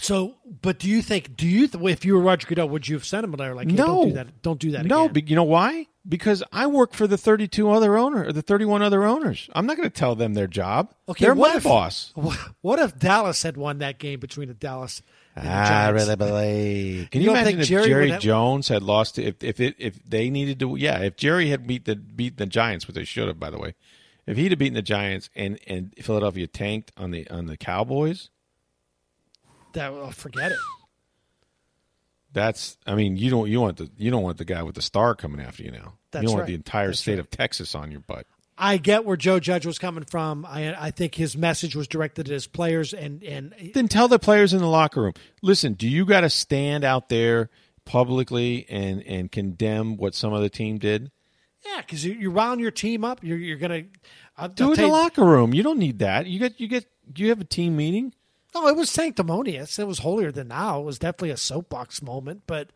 [0.00, 1.36] So, but do you think?
[1.36, 1.66] Do you?
[1.68, 3.76] Th- if you were Roger Goodell, would you have sent him a letter like, hey,
[3.76, 4.42] no, don't do that.
[4.42, 4.84] Don't do that.
[4.86, 5.12] No, again.
[5.14, 5.86] but you know why?
[6.06, 9.48] Because I work for the 32 other owner or the 31 other owners.
[9.54, 10.92] I'm not going to tell them their job.
[11.08, 12.12] Okay, they're my if- boss.
[12.60, 15.00] What if Dallas had won that game between the Dallas
[15.34, 17.10] and the ah, I really believe.
[17.10, 19.18] Can You you, imagine if Jerry Jerry, Jones had lost?
[19.18, 20.98] If if it if they needed to, yeah.
[21.00, 23.74] If Jerry had beat the beat the Giants, which they should have, by the way,
[24.26, 28.30] if he'd have beaten the Giants and and Philadelphia tanked on the on the Cowboys,
[29.74, 30.58] That oh, forget it.
[32.32, 32.76] that's.
[32.86, 35.14] I mean, you don't you want the you don't want the guy with the star
[35.14, 35.94] coming after you now.
[36.10, 37.20] That's you don't want the entire That's state right.
[37.20, 38.26] of Texas on your butt.
[38.56, 40.46] I get where Joe Judge was coming from.
[40.46, 44.18] I I think his message was directed at his players, and and Then tell the
[44.18, 45.14] players in the locker room.
[45.42, 47.50] Listen, do you got to stand out there
[47.84, 51.10] publicly and and condemn what some other team did?
[51.66, 53.24] yeah, because you, you round your team up.
[53.24, 53.84] You're you're gonna
[54.36, 55.52] I'll, Do I'll it in the locker room.
[55.54, 56.26] You don't need that.
[56.26, 56.86] You get you get.
[57.16, 58.14] You have a team meeting?
[58.54, 59.78] No, it was sanctimonious.
[59.78, 60.80] It was holier than now.
[60.80, 62.68] It was definitely a soapbox moment, but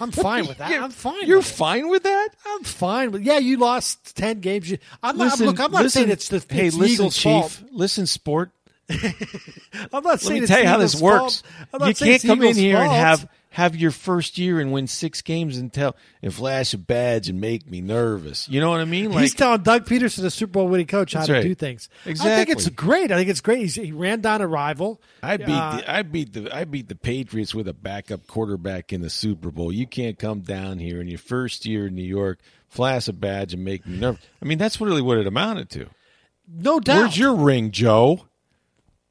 [0.00, 0.72] I'm fine with that.
[0.72, 1.26] I'm fine.
[1.26, 1.54] You're with it.
[1.54, 2.28] fine with that?
[2.46, 3.22] I'm fine with.
[3.22, 4.70] Yeah, you lost ten games.
[4.70, 5.52] You, I'm Listen, not.
[5.52, 7.22] Look, I'm not listen- saying it's the hey, it's listen, Eagles' Chief.
[7.22, 7.62] fault.
[7.70, 8.50] Listen, sport.
[8.90, 9.02] I'm
[9.92, 11.42] not Let saying me it's tell you how this works.
[11.42, 11.82] fault.
[11.82, 15.20] I'm You can't come in here and have have your first year and win six
[15.20, 18.48] games and tell and flash a badge and make me nervous.
[18.48, 19.10] You know what I mean?
[19.10, 21.42] He's telling Doug Pederson, a Super Bowl winning coach, how to right.
[21.42, 21.88] do things.
[22.06, 22.32] Exactly.
[22.32, 23.10] I think it's great.
[23.10, 23.58] I think it's great.
[23.58, 25.02] He's, he ran down a rival.
[25.24, 28.92] I beat Uh, the I beat the I beat the Patriots with a backup quarterback
[28.92, 29.72] in the Super Bowl.
[29.72, 33.54] You can't come down here in your first year in New York, flash a badge
[33.54, 34.22] and make me nervous.
[34.40, 35.86] I mean, that's really what it amounted to.
[36.46, 36.96] no doubt.
[36.98, 38.20] Where's your ring, Joe?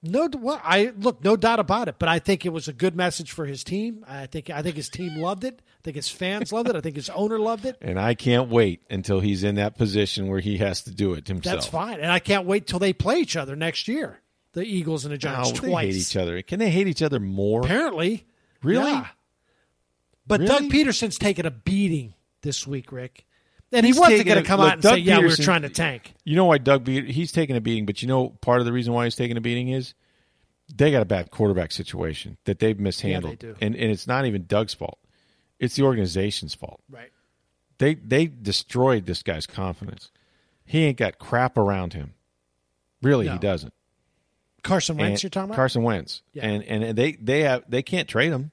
[0.07, 1.95] No, well, I look, no doubt about it.
[1.99, 4.03] But I think it was a good message for his team.
[4.07, 5.61] I think I think his team loved it.
[5.61, 6.75] I think his fans loved it.
[6.75, 7.77] I think his owner loved it.
[7.81, 11.27] And I can't wait until he's in that position where he has to do it
[11.27, 11.55] himself.
[11.55, 11.99] That's fine.
[11.99, 14.19] And I can't wait till they play each other next year.
[14.53, 15.93] The Eagles and the Giants Oh, they twice.
[15.93, 16.41] hate each other.
[16.41, 17.61] Can they hate each other more?
[17.61, 18.25] Apparently,
[18.63, 18.89] Really?
[18.91, 19.07] Yeah.
[20.25, 20.51] But Really?
[20.51, 23.26] Doug Pederson's taking a beating this week, Rick.
[23.71, 25.63] And he wasn't going to come look, out and Doug say, "Yeah, we were trying
[25.63, 28.59] to tank." You know why Doug beat he's taking a beating, but you know part
[28.59, 29.93] of the reason why he's taking a beating is
[30.73, 33.39] they got a bad quarterback situation that they've mishandled.
[33.39, 33.55] do.
[33.61, 34.99] And and it's not even Doug's fault.
[35.59, 36.81] It's the organization's fault.
[36.89, 37.11] Right.
[37.77, 40.11] They they destroyed this guy's confidence.
[40.65, 42.13] He ain't got crap around him.
[43.01, 43.73] Really, he doesn't.
[44.63, 45.55] Carson Wentz, And- you're talking about?
[45.55, 46.21] Carson Wentz.
[46.33, 46.45] Yeah.
[46.47, 48.51] And and they they have they can't trade him.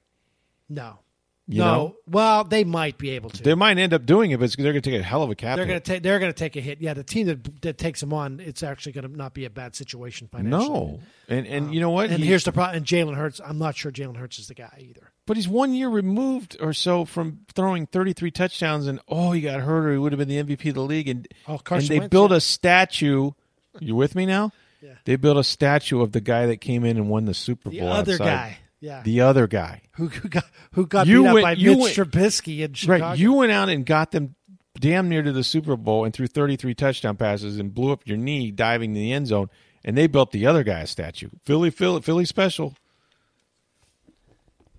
[0.69, 0.99] No.
[1.47, 1.65] You no.
[1.65, 1.95] know?
[2.07, 3.43] Well, they might be able to.
[3.43, 5.35] They might end up doing it, but they're going to take a hell of a
[5.35, 5.57] cap.
[5.57, 6.01] They're going to take.
[6.01, 6.81] They're going to take a hit.
[6.81, 9.49] Yeah, the team that that takes them on, it's actually going to not be a
[9.51, 10.67] bad situation financially.
[10.69, 12.09] no, and and you know what?
[12.09, 12.77] And He- here's the problem.
[12.77, 15.11] And Jalen Hurts, I'm not sure Jalen Hurts is the guy either.
[15.27, 19.59] But he's one year removed or so from throwing 33 touchdowns, and oh, he got
[19.59, 21.07] hurt, or he would have been the MVP of the league.
[21.09, 22.37] And, Oh, Carson and they Wentz, built yeah.
[22.37, 23.31] a statue.
[23.79, 24.51] You with me now?
[24.81, 24.93] Yeah.
[25.05, 27.79] They built a statue of the guy that came in and won the Super Bowl.
[27.79, 28.25] The other outside.
[28.25, 28.57] guy.
[28.85, 29.01] Yeah.
[29.03, 29.81] The other guy.
[29.93, 32.73] who, who got who got You beat up went- by you Mitch went- Trubisky in
[32.73, 33.03] Chicago.
[33.05, 33.17] Right.
[33.17, 34.35] You went out and got them
[34.79, 38.17] damn near to the Super Bowl and threw 33 touchdown passes and blew up your
[38.17, 39.49] knee diving in the end zone.
[39.83, 41.29] And they built the other guy a statue.
[41.43, 42.75] Philly, Philly, Philly special.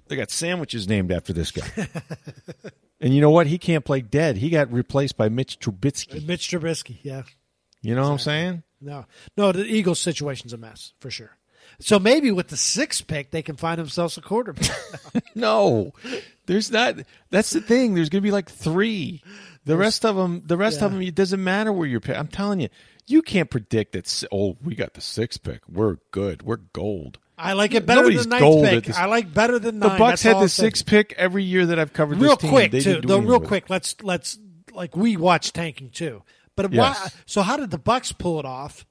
[0.09, 1.67] They got sandwiches named after this guy.
[3.01, 3.47] and you know what?
[3.49, 4.37] He can't play dead.
[4.37, 6.23] He got replaced by Mitch Trubisky.
[6.23, 7.23] Uh, Mitch Trubisky, yeah.
[7.83, 8.63] You know what I'm saying?
[8.81, 11.37] No, no, the Eagles' situation's a mess for sure.
[11.79, 14.71] So maybe with the sixth pick, they can find themselves a quarterback.
[15.35, 15.93] no,
[16.47, 16.97] there's not.
[17.31, 17.95] That's the thing.
[17.95, 19.23] There's going to be like three.
[19.65, 20.87] The rest of them, the rest Yeah.
[20.87, 22.01] of them, it doesn't matter where you're.
[22.01, 22.69] pick- I'm telling you,
[23.07, 24.25] you can't predict that.
[24.33, 25.61] Oh, we got the sixth pick.
[25.69, 26.43] We're good.
[26.43, 27.19] We're gold.
[27.39, 28.91] I like it better Nobody's than ninth gold pick.
[28.97, 29.99] I like better than The nine.
[29.99, 32.51] Bucks That's had the sixth pick every year that I've covered real this team.
[32.51, 33.01] quick They too.
[33.03, 34.39] Though, real quick, let's let's
[34.73, 36.23] like we watch tanking too.
[36.55, 36.99] But Yes.
[36.99, 37.09] why?
[37.27, 38.87] So how did the Bucks pull it off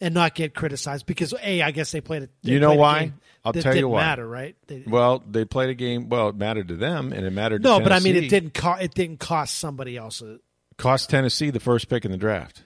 [0.00, 1.06] and not get criticized?
[1.06, 2.30] Because a, I guess they played it.
[2.42, 3.12] they You know why?
[3.44, 4.00] I'll tell you didn't why.
[4.00, 4.56] Matter, right?
[4.66, 6.08] They- Well, they played a game.
[6.08, 7.62] Well, it mattered to them, and it mattered.
[7.62, 8.54] To no, but I mean, it didn't.
[8.54, 10.20] Co- it didn't cost somebody else.
[10.22, 10.38] A,
[10.78, 12.64] cost Tennessee the first pick in the draft.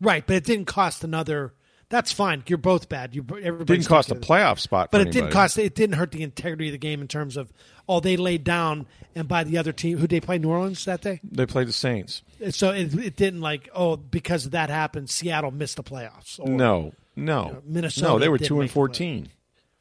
[0.00, 1.54] right, but it didn't cost another.
[1.88, 2.42] That's fine.
[2.46, 3.14] You're both bad.
[3.14, 5.58] You everybody didn't cost a playoff spot, for But it didn't cost.
[5.58, 7.52] It didn't hurt the integrity of the game in terms of
[7.88, 11.00] oh they laid down and by the other team who they play New Orleans that
[11.02, 11.20] day.
[11.22, 12.22] They played the Saints.
[12.50, 16.40] So it, it didn't like oh because that happened Seattle missed the playoffs.
[16.40, 19.28] Or, No, no, Minnesota No, they were two and fourteen.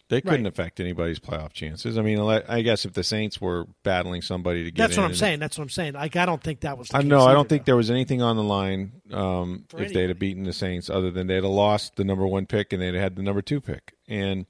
[0.09, 0.47] They couldn't Right.
[0.51, 1.97] affect anybody's playoff chances.
[1.97, 5.15] I mean, I guess if the Saints were battling somebody to get That's what I'm
[5.15, 5.39] saying.
[5.39, 5.93] That's what I'm saying.
[5.93, 6.89] Like I don't think that was.
[6.89, 7.67] The I case no, I don't think though.
[7.69, 11.27] there was anything on the line um, if they'd have beaten the Saints, other than
[11.27, 13.93] they'd have lost the number one pick and they'd have had the number two pick.
[14.09, 14.47] And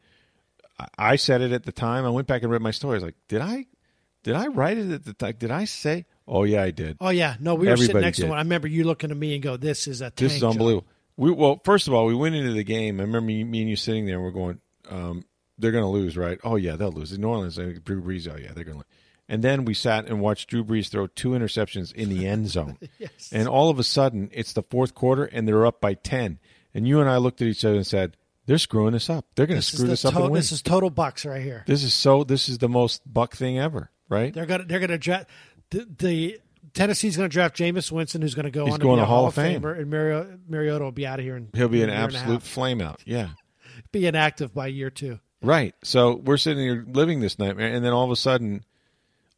[0.98, 2.06] I- said it at the time.
[2.06, 2.94] I went back and read my story.
[2.94, 3.65] I was like, did I,
[4.24, 5.36] did I write it at the time?
[5.38, 6.06] Did I say?
[6.28, 6.98] Oh yeah, I did.
[7.02, 8.38] Oh yeah, no, we were sitting next to one.
[8.38, 10.52] I remember you looking at me and go, "This is a tank This is job."
[10.52, 10.88] unbelievable.
[11.17, 13.00] We well, first of all, we went into the game.
[13.00, 15.26] I remember me, me and you sitting there, and we're going, um,
[15.58, 16.39] "They're going to lose, right?
[16.44, 17.12] Oh yeah, they'll lose.
[17.12, 18.32] In New Orleans, think Drew Brees.
[18.32, 18.86] Oh yeah, they're going to." lose.
[19.28, 22.78] And then we sat and watched Drew Brees throw two interceptions in the end zone.
[23.00, 23.30] Yes.
[23.32, 26.39] And all of a sudden, it's the fourth quarter, and they're up by ten.
[26.74, 28.17] And you and I looked at each other and said,
[28.51, 29.25] "They're screwing us up.
[29.35, 30.35] They're going to screw this up to- and.
[30.35, 31.63] This is total bucks right here.
[31.67, 32.25] this is so.
[32.25, 34.33] This is the most buck thing ever, right?
[34.33, 35.29] They're gonna they're gonna draft
[35.69, 36.39] the, the
[36.73, 39.05] Tennessee's gonna draft Jameis Winston, who's gonna go He's on to going be to a
[39.05, 39.61] Hall Hall of Fame.
[39.61, 41.37] Famer, and Mario, Mariota will be out of here.
[41.37, 42.43] In, He'll be an a year and a absolute half.
[42.43, 43.01] flame out.
[43.05, 43.29] Yeah.
[43.93, 45.19] be inactive by year two.
[45.41, 45.73] Right.
[45.81, 48.65] So we're sitting here living this nightmare, and then all of a sudden,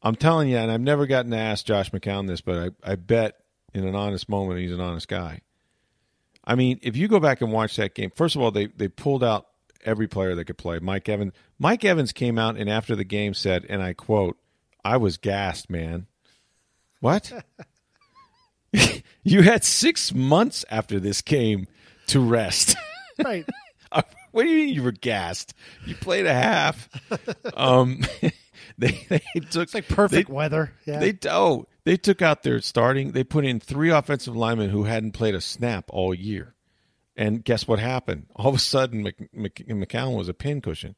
[0.01, 2.95] I'm telling you, and I've never gotten to ask Josh McCown this, but I, I
[2.95, 3.35] bet
[3.75, 5.41] in an honest moment he's an honest guy.
[6.43, 8.87] I mean, if you go back and watch that game, first of all, they they
[8.87, 9.47] pulled out
[9.85, 10.79] every player that could play.
[10.79, 11.33] Mike Evans.
[11.59, 14.37] Mike Evans came out and after the game said, and I quote,
[14.83, 16.07] "I was gassed, man."
[16.99, 17.31] What?
[19.23, 21.67] you had six months after this game
[22.07, 22.75] to rest.
[23.23, 23.45] Right.
[24.31, 25.53] What do you mean you were gassed?
[25.85, 26.89] You played a half.
[27.55, 28.01] um,
[28.79, 29.19] they they
[29.51, 30.73] took It's like perfect They, weather.
[30.87, 30.97] Yeah.
[30.99, 33.11] they oh they took out their starting.
[33.11, 36.55] They put in three offensive linemen who hadn't played a snap all year,
[37.15, 38.27] and guess what happened?
[38.35, 40.95] All of a sudden, Mc, Mc, McCown was a pincushion.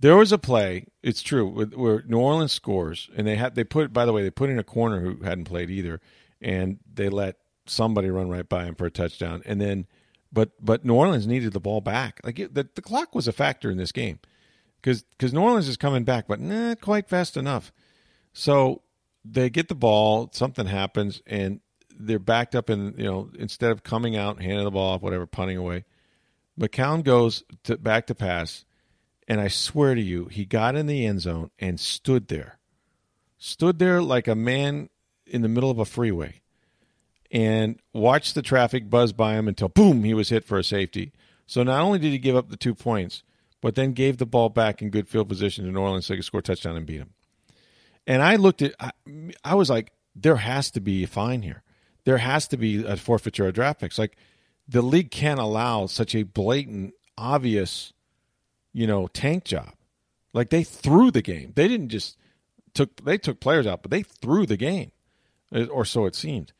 [0.00, 0.86] There was a play.
[1.02, 3.92] It's true where, New Orleans scores, and they had they put.
[3.92, 6.00] By the way, they put in a corner who hadn't played either,
[6.40, 9.86] and they let somebody run right by him for a touchdown, and then.
[10.34, 12.18] But but New Orleans needed the ball back.
[12.24, 14.18] Like it, the, the clock was a factor in this game
[14.80, 17.70] because because New Orleans is coming back, but not quite fast enough.
[18.32, 18.80] So
[19.24, 21.60] they get the ball, something happens, and
[21.94, 22.68] they're backed up.
[22.68, 25.84] And you know, instead of coming out, handing the ball off, whatever, punting away,
[26.58, 28.64] McCown goes to back to pass,
[29.28, 32.58] and I swear to you, he got in the end zone and stood there,
[33.38, 34.88] stood there like a man
[35.26, 36.42] in the middle of a freeway,
[37.30, 41.12] and watched the traffic buzz by him until boom, he was hit for a safety.
[41.46, 43.22] So not only did he give up the two points,
[43.60, 46.18] but then gave the ball back in good field position to New Orleans so they
[46.18, 47.14] could score a touchdown and beat him.
[48.06, 48.90] And I looked at, I,
[49.44, 51.62] I was like, there has to be a fine here.
[52.04, 53.98] There has to be a forfeiture of draft picks.
[53.98, 54.16] Like
[54.68, 57.92] the league can't allow such a blatant, obvious,
[58.72, 59.74] you know, tank job.
[60.32, 61.52] Like they threw the game.
[61.54, 62.16] They didn't just
[62.74, 64.92] took they took players out, but they threw the game,
[65.70, 66.52] or so it seemed.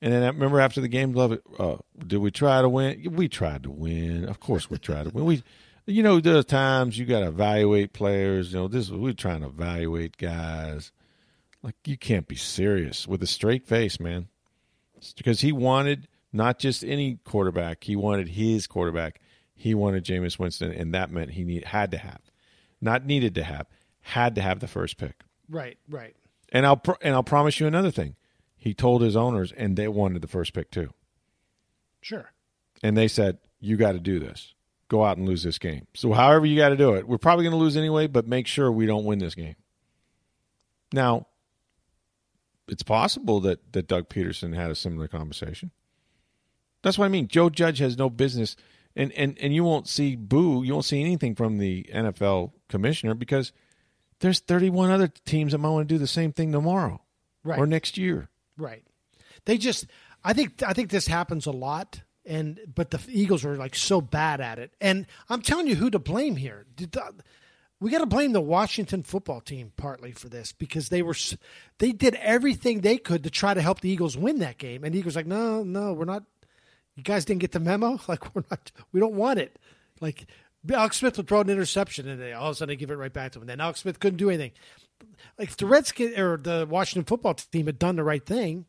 [0.00, 1.42] And then I remember after the game, love it.
[1.58, 3.14] Uh, did we try to win?
[3.16, 4.28] We tried to win.
[4.28, 5.24] Of course, we tried to win.
[5.24, 5.42] We,
[5.86, 8.52] you know, there's times you got to evaluate players.
[8.52, 10.92] You know, this we're trying to evaluate guys.
[11.62, 14.28] Like you can't be serious with a straight face, man.
[14.96, 17.84] It's because he wanted not just any quarterback.
[17.84, 19.20] He wanted his quarterback.
[19.54, 22.20] He wanted Jameis Winston, and that meant he need, had to have,
[22.80, 23.66] not needed to have,
[24.00, 25.22] had to have the first pick.
[25.48, 25.78] right.
[25.88, 26.14] Right.
[26.52, 28.14] And I'll and I'll promise you another thing.
[28.56, 30.92] He told his owners, and they wanted the first pick too.
[32.00, 32.32] Sure.
[32.84, 34.54] And they said, "You got to do this.
[34.88, 35.86] Go out and lose this game.
[35.94, 38.46] So, however you got to do it, we're probably going to lose anyway, but make
[38.46, 39.56] sure we don't win this game."
[40.92, 41.26] Now,
[42.68, 45.70] it's possible that that Doug Pederson had a similar conversation.
[46.82, 47.26] That's what I mean.
[47.28, 48.54] Joe Judge has no business,
[48.94, 50.62] and and and you won't see boo.
[50.62, 53.52] You won't see anything from the NFL commissioner because
[54.20, 57.02] there's 31 other teams that might want to do the same thing tomorrow
[57.44, 57.58] Right.
[57.58, 58.28] or next year.
[58.56, 58.84] Right.
[59.44, 59.86] They just
[60.24, 64.00] I think I think this happens a lot and but the Eagles were like so
[64.00, 64.72] bad at it.
[64.80, 66.66] And I'm telling you who to blame here.
[67.78, 71.14] We got to blame the Washington football team partly for this because they were
[71.78, 74.94] they did everything they could to try to help the Eagles win that game and
[74.94, 76.24] the Eagles like no, no, we're not
[76.94, 78.00] you guys didn't get the memo?
[78.08, 79.58] Like we're not we don't want it.
[80.00, 80.26] Like
[80.72, 82.96] Alex Smith would throw an interception and they all of a sudden they give it
[82.96, 83.42] right back to him.
[83.42, 84.52] And then Alex Smith couldn't do anything.
[85.38, 88.64] Like if the Redskins or the Washington football team had done the right thing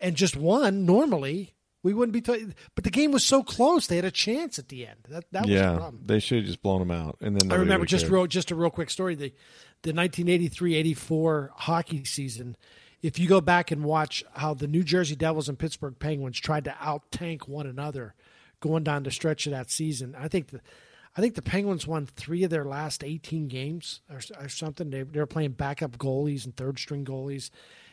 [0.00, 2.20] and just won normally, we wouldn't be.
[2.20, 5.00] T- but the game was so close; they had a chance at the end.
[5.08, 6.02] That that was the yeah, problem.
[6.06, 7.16] they should have just blown them out.
[7.20, 9.14] And then I remember just real, just a real quick story.
[9.14, 9.32] The
[9.82, 12.56] the 1983-84 hockey season.
[13.00, 16.64] If you go back and watch how the New Jersey Devils and Pittsburgh Penguins tried
[16.64, 18.16] to out tank one another
[18.58, 20.60] going down the stretch of that season, I think the
[21.16, 24.90] I think the Penguins won three of their last 18 games or, or something.
[24.90, 27.50] They, they were playing backup goalies and third string goalies,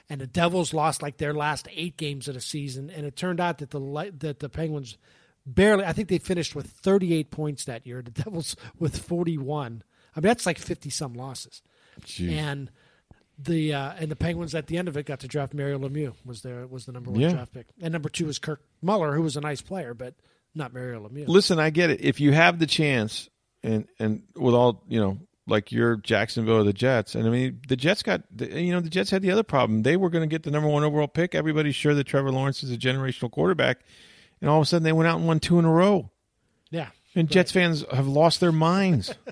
[0.09, 2.89] and the Devils lost like their last eight games of the season.
[2.89, 4.97] And it turned out that the that the Penguins
[5.45, 5.83] barely.
[5.85, 8.01] I think they finished with 38 points that year.
[8.01, 9.83] The Devils with 41.
[10.15, 11.61] I mean, that's like 50 some losses.
[12.01, 12.31] Jeez.
[12.31, 12.71] And
[13.37, 16.13] the uh, and the Penguins at the end of it got to draft Mario Lemieux
[16.23, 17.31] was there was the number one Yeah.
[17.31, 20.13] draft pick, and number two was Kirk Muller, who was a nice player, but
[20.53, 21.27] not Mario Lemieux.
[21.27, 21.99] Listen, I get it.
[22.01, 23.29] If you have the chance,
[23.61, 27.61] and and with all you know, like your Jacksonville or the Jets, and I mean
[27.67, 29.83] the Jets got, you know, the Jets had the other problem.
[29.83, 31.35] They were going to get the number one overall pick.
[31.35, 33.81] Everybody's sure that Trevor Lawrence is a generational quarterback,
[34.41, 36.09] and all of a sudden they went out and won two in a row.
[36.71, 39.13] Yeah, And Jets fans have lost their minds.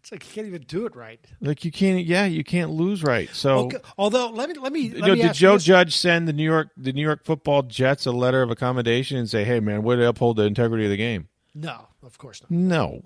[0.00, 1.20] it's like you can't even do it right.
[1.40, 3.28] like you can't, yeah, you can't lose right.
[3.32, 3.68] So.
[3.98, 5.58] Although let me let me let You know, me did Joe.
[5.58, 9.28] Judge send the New York the New York Football Jets a letter of accommodation and
[9.28, 11.28] say, "Hey, man, way to uphold the integrity of the game"?
[11.54, 12.50] No, of course not.
[12.50, 13.02] No.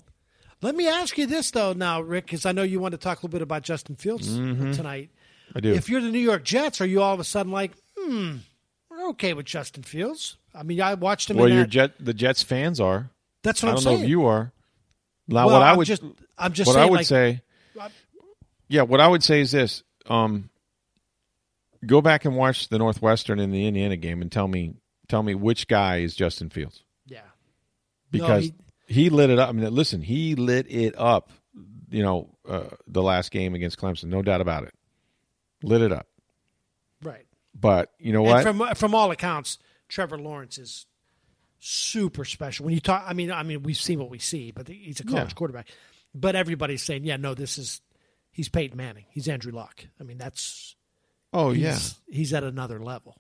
[0.63, 3.19] Let me ask you this though, now, Rick, because I know you want to talk
[3.19, 5.11] a little bit about Justin Fields tonight.
[5.55, 5.73] I do.
[5.73, 8.37] If you're the New York Jets, are you all of a sudden like, hmm,
[8.91, 10.37] we're okay with Justin Fields?
[10.55, 11.37] I mean, I watched him.
[11.37, 11.67] well, in your.
[11.67, 13.11] Jet the Jets fans are.
[13.43, 14.05] That's what I what don't I'm know saying.
[14.05, 14.53] if you are.
[15.29, 16.03] Now, well, what I I'm would just,
[16.39, 17.43] I'm just what saying, I would like, say,
[18.69, 20.51] yeah, what I would say is this: um,
[21.85, 24.75] go back and watch the Northwestern and the Indiana game and tell me
[25.09, 27.21] tell me which guy is Justin Fields yeah,
[28.11, 28.55] because he-
[28.87, 29.49] he, lit it up.
[29.49, 31.31] I mean, listen, he lit it up.
[31.91, 34.75] You know, uh, the last game against Clemson, no doubt about it,
[35.63, 36.07] lit it up.
[37.03, 37.27] right.
[37.59, 38.47] But you know what?
[38.47, 40.85] And from from all accounts, Trevor Lawrence is
[41.59, 42.67] super special.
[42.67, 45.05] When you talk, I mean, I mean, we've seen what we see, but he's a
[45.05, 45.35] college Yeah.
[45.35, 45.69] quarterback.
[46.15, 47.81] But everybody's saying, yeah, no, this is
[48.31, 49.07] he's Peyton Manning.
[49.11, 49.87] He's Andrew Luck.
[49.99, 50.77] I mean, that's
[51.33, 51.79] oh he's, yeah.
[52.15, 53.17] he's at another level.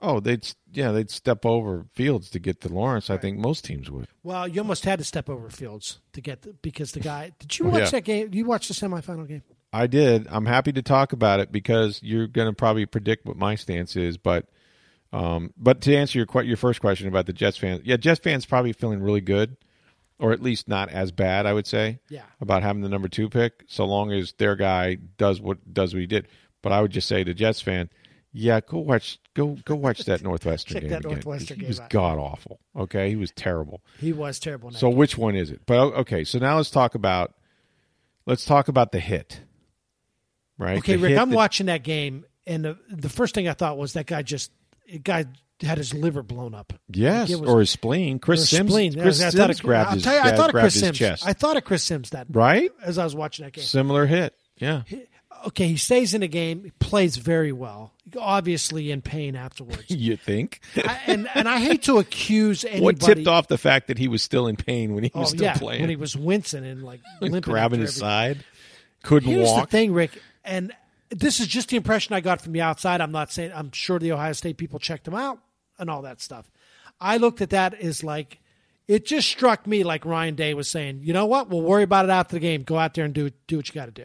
[0.00, 3.10] Oh, they'd yeah they'd step over Fields to get to Lawrence.
[3.10, 4.06] I think most teams would.
[4.22, 7.32] Well, you almost had to step over Fields to get the, because the guy.
[7.38, 7.90] Did you watch yeah.
[7.90, 8.30] that game?
[8.32, 9.42] You watched the semifinal game?
[9.72, 10.26] I did.
[10.30, 13.96] I'm happy to talk about it because you're going to probably predict what my stance
[13.96, 14.16] is.
[14.16, 14.46] But,
[15.12, 18.46] um, but to answer your your first question about the Jets fans, yeah, Jets fans
[18.46, 19.56] probably feeling really good,
[20.18, 21.44] or at least not as bad.
[21.44, 22.22] I would say, Yeah.
[22.40, 26.00] about having the number two pick, so long as their guy does what does what
[26.00, 26.28] he did.
[26.62, 27.90] But I would just say to Jets fan,
[28.32, 31.12] yeah, go watch go go watch that Northwestern Check game that again.
[31.12, 32.60] Northwestern he game was god awful.
[32.76, 33.80] Okay, he was terrible.
[34.00, 34.70] He was terrible.
[34.72, 34.96] So game.
[34.98, 35.62] which one is it?
[35.66, 37.34] But okay, so now let's talk about
[38.26, 39.40] let's talk about the hit.
[40.58, 40.78] Right?
[40.78, 43.78] Okay, The Rick, I'm that- watching that game, and the, the first thing I thought
[43.78, 44.50] was that guy just
[45.04, 45.24] guy
[45.60, 46.72] had his liver blown up.
[46.88, 48.18] Yes, Like, was- or his spleen.
[48.18, 48.68] Chris Simms.
[48.70, 48.92] spleen.
[49.00, 50.98] Chris I, I Simms thought it, grabbed his, you, I thought of Chris Simms.
[50.98, 51.26] chest.
[51.26, 52.70] I thought of Chris Simms that right?
[52.82, 53.64] as I was watching that game.
[53.64, 54.34] Similar hit.
[54.58, 54.82] Yeah.
[55.48, 57.94] Okay, he stays in the game, he plays very well.
[58.18, 59.84] Obviously in pain afterwards.
[59.88, 60.60] You think?
[60.76, 62.82] I, and and I hate to accuse anybody.
[62.84, 65.30] what tipped off the fact that he was still in pain when he Oh was
[65.30, 65.80] still yeah, playing?
[65.80, 68.44] when he was wincing and like limping grabbing his side.
[69.02, 69.70] Couldn't Here's walk.
[69.70, 70.72] the thing, Rick, and
[71.10, 73.00] this is just the impression I got from the outside.
[73.00, 75.38] I'm not saying I'm sure the Ohio State people checked him out
[75.78, 76.50] and all that stuff.
[77.00, 78.40] I looked at that as like
[78.86, 81.48] it just struck me like Ryan Day was saying, you know what?
[81.48, 82.62] We'll worry about it after the game.
[82.64, 84.04] Go out there and do do what you got to do.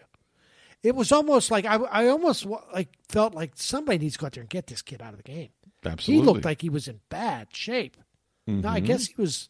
[0.83, 4.33] It was almost like I, I almost like felt like somebody needs to go out
[4.33, 5.49] there and get this kid out of the game.
[5.85, 6.21] Absolutely.
[6.21, 7.97] He looked like he was in bad shape.
[8.45, 8.87] Now I mm-hmm.
[8.87, 9.49] guess he was.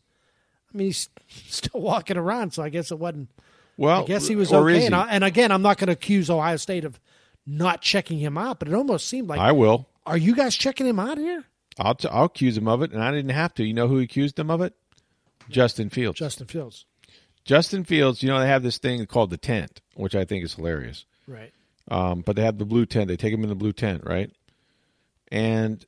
[0.74, 3.30] I mean, he's still walking around, so I guess it wasn't.
[3.78, 4.78] well, I guess he was okay.
[4.78, 4.96] Is And.
[4.96, 7.00] I, and again, I'm not going to accuse Ohio State of
[7.46, 9.88] not checking him out, but it almost seemed like, I will.
[10.06, 11.44] are you guys checking him out here?
[11.80, 13.66] I'll, t- I'll accuse him of it, and I didn't have to.
[13.66, 14.74] You know who accused him of it?
[15.50, 16.20] Justin Fields.
[16.20, 16.86] Justin Fields.
[17.46, 20.54] Justin Fields, you know, they have this thing called the tent, which I think is
[20.54, 21.06] hilarious.
[21.28, 21.52] Right.
[21.90, 23.08] Um, but they have the blue tent.
[23.10, 24.32] They take him in the blue tent, right?
[25.32, 25.86] and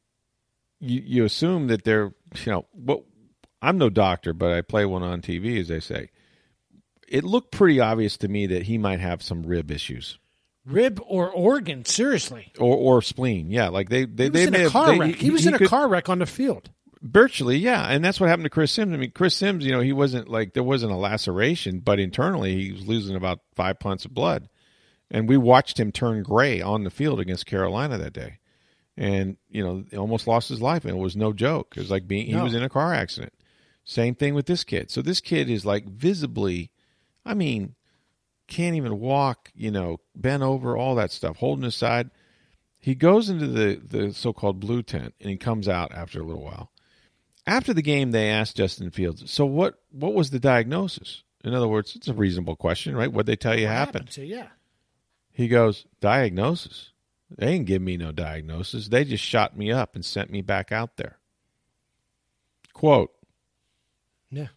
[0.80, 2.12] you you assume that they're
[2.44, 3.04] you know what
[3.62, 6.10] I'm no doctor, but I play one on TV, as they say.
[7.08, 10.18] It looked pretty obvious to me that he might have some rib issues
[10.66, 11.86] Rib or organ?
[11.86, 13.52] Seriously, or or spleen.
[13.52, 15.16] Yeah, like they they he was they in a car they- wreck.
[15.16, 16.72] He, was in a could- car wreck on the field.
[17.04, 18.92] virtually, yeah, and that's what happened to Chris Simms.
[18.94, 22.56] I mean, Chris Simms, you know, he wasn't like there wasn't a laceration, but internally
[22.56, 24.50] he was losing about five pints of blood,
[25.12, 28.40] and we watched him turn gray on the field against Carolina that day,
[28.98, 31.74] and you know, he almost lost his life, and it was no joke.
[31.76, 32.44] It was like being he No.
[32.44, 33.34] was in a car accident.
[33.84, 34.90] Same thing with this kid.
[34.90, 36.72] So this kid is like visibly,
[37.24, 37.76] I mean,
[38.48, 42.10] can't even walk, you know, bent over, all that stuff, holding his side.
[42.80, 46.24] He goes into the, the so called blue tent and he comes out after a
[46.24, 46.72] little while.
[47.48, 51.24] After the game, they asked Justin Fields, so what, what was the diagnosis?
[51.44, 53.12] In other words, it's a reasonable question, right?
[53.12, 54.10] What'd they tell you What happened?
[54.12, 54.26] to?
[54.26, 54.48] Yeah.
[55.36, 56.92] He goes, diagnosis?
[57.30, 58.88] They didn't give me no diagnosis.
[58.88, 61.18] They just shot me up and sent me back out there.
[62.74, 63.12] Quote,
[64.32, 64.48] Yeah.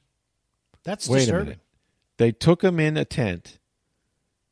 [0.85, 1.45] That's Wait a disturbing.
[1.47, 1.61] minute.
[2.17, 3.59] They took him in a tent.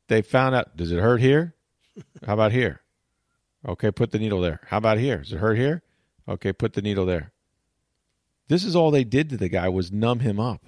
[0.09, 1.55] They found out, does it hurt here?
[2.25, 2.81] How about here?
[3.67, 4.59] Okay, put the needle there.
[4.67, 5.17] How about here?
[5.19, 5.81] Does it hurt here?
[6.27, 7.31] Okay, put the needle there.
[8.49, 10.65] This is all they did to the guy was numb him up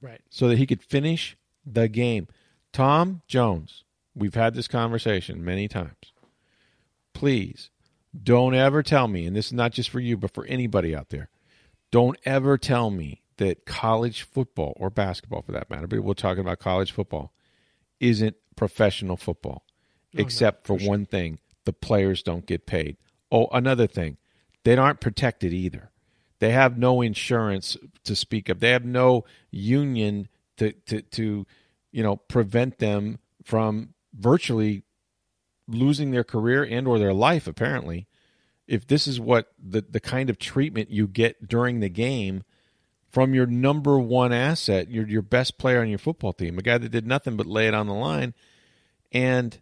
[0.00, 0.20] Right.
[0.30, 1.36] so that he could finish
[1.66, 2.28] the game.
[2.72, 3.84] Tom Jones,
[4.14, 6.12] we've had this conversation many times.
[7.14, 7.70] Please
[8.22, 11.10] don't ever tell me, and this is not just for you, but for anybody out
[11.10, 11.30] there,
[11.90, 16.40] don't ever tell me that college football or basketball for that matter, but we're talking
[16.40, 17.32] about college football,
[17.98, 22.96] isn't professional football, oh, except for one thing the players don't get paid.
[23.32, 24.18] Oh, another thing,
[24.64, 25.90] they aren't protected either.
[26.40, 28.60] They have no insurance to speak of.
[28.60, 31.46] They have no union to to, to
[31.92, 34.84] you know prevent them from virtually
[35.68, 38.06] losing their career and or their life apparently
[38.66, 42.42] if this is what the the kind of treatment you get during the game
[43.08, 46.78] from your number one asset your your best player on your football team a guy
[46.78, 48.34] that did nothing but lay it on the line
[49.12, 49.60] and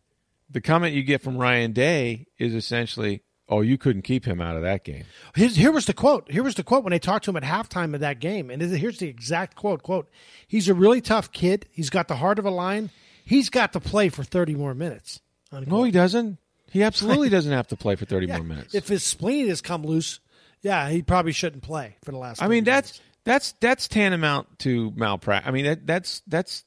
[0.50, 4.56] the comment you get from Ryan Day is essentially oh you couldn't keep him out
[4.56, 6.30] of that game here was the quote.
[6.30, 8.50] Here was the quote when they talked to him at halftime of that game.
[8.50, 9.82] And here's the exact quote.
[9.82, 10.08] Quote,
[10.46, 11.66] he's a really tough kid.
[11.70, 12.90] He's got the heart of a lion.
[13.28, 15.20] He's got to play for 30 more minutes.
[15.52, 16.38] No he doesn't
[16.70, 18.36] he absolutely doesn't have to play for 30 Yeah.
[18.38, 20.20] more minutes If his spleen has come loose,
[20.62, 23.00] yeah, he probably shouldn't play for the last I mean that's minutes.
[23.24, 25.48] that's that's tantamount to malpractice.
[25.48, 26.64] I mean that that's that's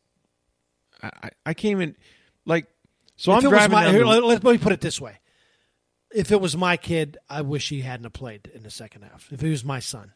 [1.03, 1.95] I, I- can't even
[2.45, 2.68] like
[3.18, 5.18] so If I'm driving my, here, let, let me put it this way.
[6.14, 9.28] If it was my kid, I wish he hadn't played in the second half.
[9.32, 10.12] If he was my son,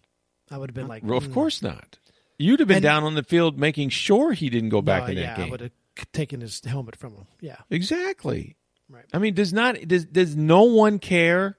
[0.51, 1.99] I would have been like, Well, of mm, course not.
[2.37, 5.09] You'd have been And- down on the field making sure he didn't go back no,
[5.09, 5.69] in that yeah, I game.
[6.11, 7.27] Taken his helmet from him.
[7.41, 8.55] Yeah, Exactly.
[8.87, 9.05] Right.
[9.13, 11.57] I mean, does not does does no one care?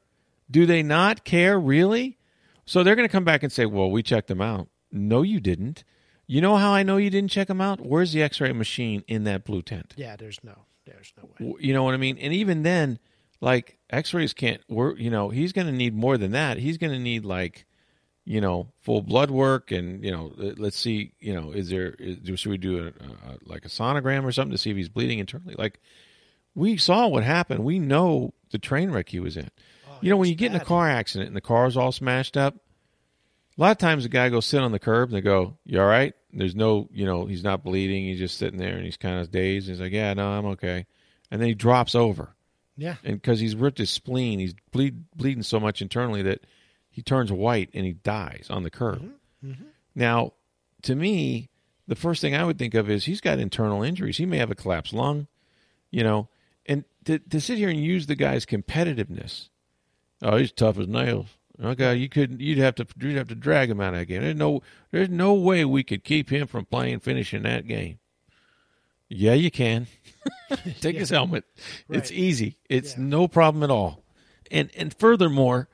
[0.49, 2.19] Do they not care really?
[2.67, 5.41] So they're going to come back and say, "Well, we checked them out." No, you
[5.41, 5.83] didn't.
[6.29, 7.81] You know how I know you didn't check them out?
[7.81, 9.93] Where's the X-ray machine in that blue tent?
[9.97, 10.15] yeah.
[10.17, 11.55] There's no, there's no way.
[11.61, 12.17] You know what I mean?
[12.19, 13.01] And even then,
[13.41, 14.99] like X-rays can't work.
[14.99, 16.59] You know, he's going to need more than that.
[16.59, 17.66] He's going to need like,
[18.29, 21.13] you know, full blood work, and you know, let- let's see.
[21.21, 21.95] You know, is there?
[21.99, 24.89] Is, should we do a, a like a sonogram or something to see if he's
[24.91, 25.55] bleeding internally?
[25.57, 25.81] Like,
[26.55, 27.65] we saw what happened.
[27.65, 29.49] We know the train wreck he was in.
[30.03, 32.57] you know, when you get in a car accident and the car's all smashed up,
[33.57, 35.81] a lot of times the guy goes sit on the curb and they go, "You
[35.81, 38.05] all right?" There's no, you know, he's not bleeding.
[38.05, 39.69] He's just sitting there and he's kind of dazed.
[39.69, 40.85] He's like, "Yeah, no, I'm okay,"
[41.31, 42.35] and then he drops over
[42.77, 46.41] Yeah, and because he's ripped his spleen, he's bleed, bleeding so much internally that
[46.97, 49.03] he turns white and he dies on the curb.
[49.03, 49.51] Mm-hmm.
[49.51, 49.65] Mm-hmm.
[49.95, 50.33] Now,
[50.83, 51.51] to me,
[51.87, 54.17] the first thing I would think of is he's got internal injuries.
[54.17, 55.27] He may have a collapsed lung,
[55.91, 56.31] you know,
[56.65, 59.51] and to, to sit here and use the guy's competitiveness.
[60.23, 61.27] Oh, he's tough as nails.
[61.63, 62.41] Okay, you couldn't.
[62.41, 62.87] You'd have to.
[62.99, 64.23] You'd have to drag him out of that game.
[64.23, 64.63] There's no.
[64.91, 67.99] There's no way we could keep him from playing, finishing that game.
[69.11, 69.87] Yeah, you can.
[70.81, 71.45] Take his helmet.
[71.91, 72.57] It's easy.
[72.71, 73.05] It's Yeah.
[73.05, 74.03] no problem at all.
[74.51, 75.69] And and furthermore,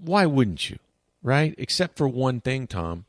[0.00, 0.78] why wouldn't you?
[1.22, 1.54] Right?
[1.58, 3.06] Except for one thing, Tom.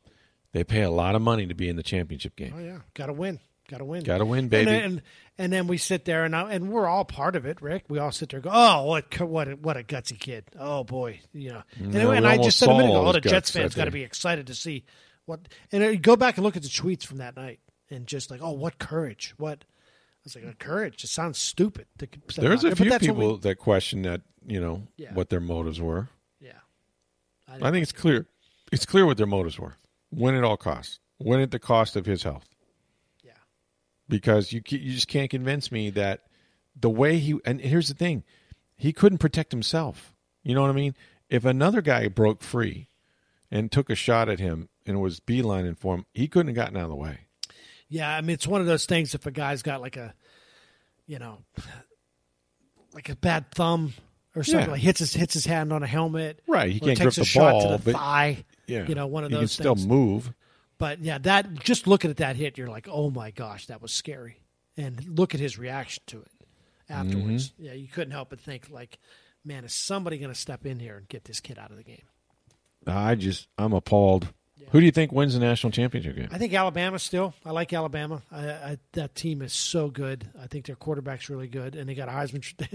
[0.52, 2.54] They pay a lot of money to be in the championship game.
[2.56, 4.70] oh yeah, got to win, got to win, Got to win, baby.
[4.70, 5.02] And, and
[5.36, 7.84] and then we sit there and I, and we're all part of it, Rick.
[7.88, 10.44] We all sit there and go, oh, what what a, what a gutsy kid.
[10.58, 11.62] Oh boy, you know.
[11.78, 13.90] And, No, and I just said a minute ago, all the Jets fans got to
[13.90, 14.84] be excited to see
[15.26, 15.40] what.
[15.72, 17.60] And uh, go back and look at the tweets from that night
[17.90, 19.58] and just like, oh, what courage, what.
[19.62, 21.04] I was like, oh, courage.
[21.04, 21.86] It sounds stupid.
[21.98, 22.08] To
[22.40, 25.12] There's a few what we- people that question that, you know, Yeah.
[25.12, 26.08] what their motives were.
[27.48, 27.66] Yeah.
[27.66, 28.26] I think it's clear.
[28.72, 29.76] It's clear what their motives were.
[30.10, 30.98] Win at all costs.
[31.18, 32.48] Win at the cost of his health.
[33.22, 33.32] Yeah.
[34.08, 36.24] because you you just can't convince me that
[36.78, 38.24] the way he and here's the thing,
[38.76, 40.12] he couldn't protect himself.
[40.42, 40.94] You know what I mean?
[41.28, 42.88] if another guy broke free
[43.50, 46.76] and took a shot at him and was beelining for him, he couldn't have gotten
[46.76, 47.20] out of the way.
[47.88, 49.14] Yeah, I mean it's one of those things.
[49.14, 50.14] If a guy's got like a,
[51.06, 51.38] you know,
[52.92, 53.94] like a bad thumb
[54.36, 54.72] or something, Yeah.
[54.72, 57.20] like hits his hits his hand on a helmet, Right, he can't takes grip a
[57.20, 58.44] the shot ball, to the but- thigh.
[58.68, 59.80] Yeah, you know, one of he those can things.
[59.82, 60.32] still move.
[60.78, 63.92] But yeah, that just looking at that hit, you're like, oh my gosh, that was
[63.92, 64.36] scary.
[64.76, 66.30] And look at his reaction to it
[66.88, 67.50] afterwards.
[67.52, 67.64] Mm-hmm.
[67.64, 68.98] Yeah, you couldn't help but think like,
[69.44, 71.82] man, is somebody going to step in here and get this kid out of the
[71.84, 72.02] game?
[72.86, 74.32] I just I'm appalled.
[74.70, 76.28] Who do you think wins the national championship game?
[76.32, 77.34] I think Alabama still.
[77.44, 78.22] I like Alabama.
[78.32, 80.28] I, I, that team is so good.
[80.42, 82.42] I think their quarterback's really good, and they got a Heisman.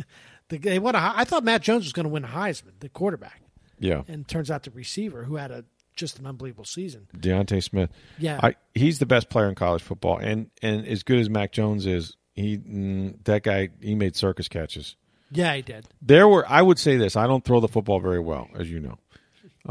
[0.50, 3.42] they- they won a, I thought Mac Jones was going to win Heisman, the quarterback,
[3.80, 5.64] Yeah, and turns out the receiver who had a
[5.96, 7.08] just an unbelievable season.
[7.18, 7.90] DeVonta Smith.
[8.18, 8.40] Yeah.
[8.44, 11.86] I, he's the best player in college football, and and as good as Mac Jones
[11.86, 14.96] is, he mm, that guy he made circus catches.
[15.32, 15.86] Yeah, he did.
[16.02, 18.80] There were I would say this: I don't throw the football very well, as you
[18.82, 18.98] know.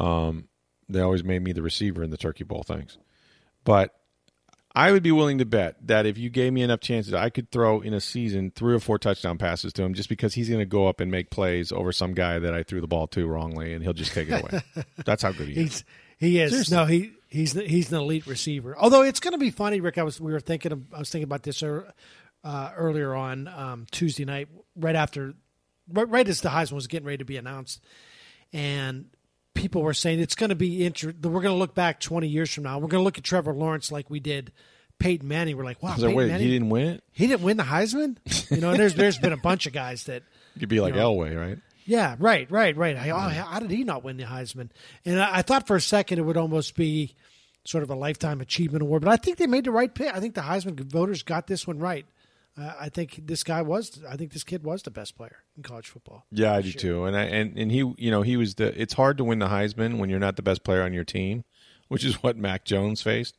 [0.03, 0.49] Um,
[0.93, 2.99] they always made me the receiver in the turkey bowl things,
[3.65, 3.95] but
[4.73, 7.51] I would be willing to bet that if you gave me enough chances, I could
[7.51, 10.61] throw in a season three or four touchdown passes to him, just because he's going
[10.61, 13.27] to go up and make plays over some guy that I threw the ball to
[13.27, 14.85] wrongly, and he'll just take it away.
[15.05, 15.85] That's how good he is.
[16.19, 16.77] He is Seriously.
[16.77, 18.77] no he he's he's an elite receiver.
[18.79, 19.99] Although it's going to be funny, Rick.
[19.99, 21.91] I was we were thinking of, I was thinking about this uh,
[22.45, 25.35] uh, earlier on um, Tuesday night, right after,
[25.91, 27.83] right, right as the Heisman was getting ready to be announced,
[28.53, 29.07] and
[29.55, 32.53] people were saying it's going to be inter- We're going to look back twenty years
[32.53, 32.79] from now.
[32.79, 34.53] We're going to look at Trevor Lawrence like we did
[34.99, 35.57] Peyton Manning.
[35.57, 37.05] We're like, wow, Peyton wait, Manning, he didn't win it?
[37.13, 38.17] he didn't win the Heisman.
[38.51, 40.23] You know, and there's there's been a bunch of guys that.
[40.57, 41.59] You'd be like You know, Elway, right?
[41.87, 42.97] Yeah, right, right, right.
[42.97, 44.71] I, oh, how did he not win the Heisman?
[45.05, 47.15] And I, I thought for a second it would almost be
[47.65, 50.15] sort of a lifetime achievement award, but I think they made the right pick.
[50.15, 52.07] I think the Heisman voters got this one right.
[52.59, 54.01] Uh, I think this guy was.
[54.09, 56.27] I think this kid was the best player in college football.
[56.31, 57.05] Yeah, I do too.
[57.05, 58.79] And I, and and he, you know, he was the.
[58.81, 61.45] It's hard to win the Heisman when you're not the best player on your team,
[61.89, 63.37] which is what Mac Jones faced.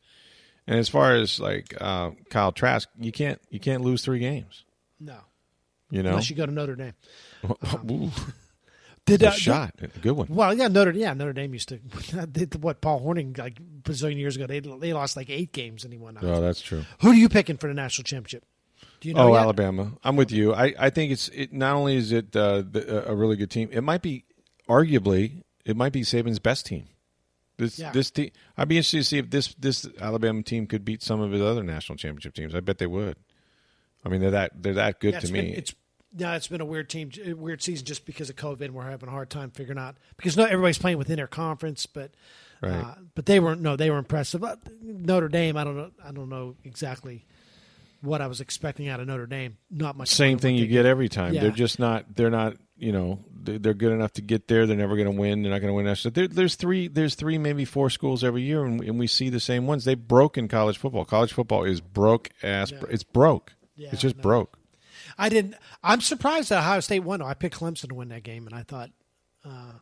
[0.66, 4.64] And as far as like uh, Kyle Trask, you can't you can't lose three games.
[5.00, 5.18] No,
[5.90, 6.94] You know, unless you go to Notre Dame.
[7.90, 8.10] Ooh,
[9.04, 10.28] Did good uh, shot, a good one.
[10.30, 11.78] Well, yeah, Notre yeah Notre Dame used to.
[12.26, 14.46] Did what Paul Hornung like a bazillion years ago?
[14.46, 16.16] They they lost like eight games and he won.
[16.22, 16.84] Oh, that's true.
[17.00, 18.44] Who are you picking for the national championship?
[19.02, 19.30] Do you know?
[19.30, 19.40] oh, yet?
[19.42, 19.92] Alabama.
[20.04, 20.54] I'm with you.
[20.54, 21.52] I, I think it's it.
[21.52, 24.24] Not only is it uh, the, a really good team, it might be
[24.68, 26.84] arguably it might be Saban's best team.
[27.58, 27.90] This Yeah.
[27.92, 28.30] this team.
[28.56, 31.42] I'd be interested to see if this this Alabama team could beat some of his
[31.42, 32.54] other national championship teams.
[32.54, 33.16] I bet they would.
[34.04, 35.40] I mean, they're that they're that good Yeah, to me.
[35.42, 35.74] Been, it's
[36.16, 38.60] yeah, it's been a weird team, weird season just because of COVID.
[38.66, 41.86] and We're having a hard time figuring out because not everybody's playing within their conference,
[41.86, 42.12] but
[42.60, 42.72] Right.
[42.72, 43.60] uh, but they weren't.
[43.60, 44.44] No, they were impressive.
[44.44, 45.90] Uh, Notre Dame, I don't know.
[46.04, 47.24] I don't know exactly
[48.02, 49.56] what I was expecting out of Notre Dame.
[49.70, 50.08] Not much.
[50.08, 51.32] Same thing you get every time.
[51.32, 51.42] Yeah.
[51.42, 52.14] They're just not.
[52.14, 52.56] They're not.
[52.76, 54.66] You know, they're, good enough to get there.
[54.66, 55.42] They're never going to win.
[55.42, 56.12] They're not going to win national.
[56.12, 56.88] There, there's three.
[56.88, 59.84] There's three, maybe four schools every year, and, and we see the same ones.
[59.84, 61.04] They broke in college football.
[61.04, 62.72] College football is broke ass.
[62.90, 63.54] It's broke.
[63.76, 64.22] Yeah, it's just know.
[64.22, 64.58] broke.
[65.16, 65.54] I didn't.
[65.84, 67.22] I'm surprised that Ohio State won.
[67.22, 68.90] I picked Clemson to win that game, and I thought.
[69.44, 69.72] Uh,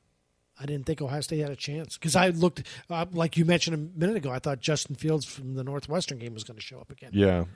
[0.62, 3.74] I didn't think Ohio State had a chance because I looked, uh, like you mentioned
[3.74, 4.30] a minute ago.
[4.30, 7.10] I thought Justin Fields from the Northwestern game was going to show up again.
[7.14, 7.46] Yeah.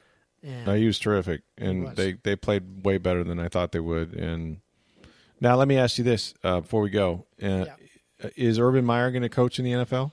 [0.44, 1.94] And No, he was terrific, and was.
[1.96, 4.12] they they played way better than I thought they would.
[4.12, 4.58] And
[5.40, 7.64] now let me ask you this uh, before we go: uh,
[8.36, 10.12] Is Urban Meyer going to coach in the NFL?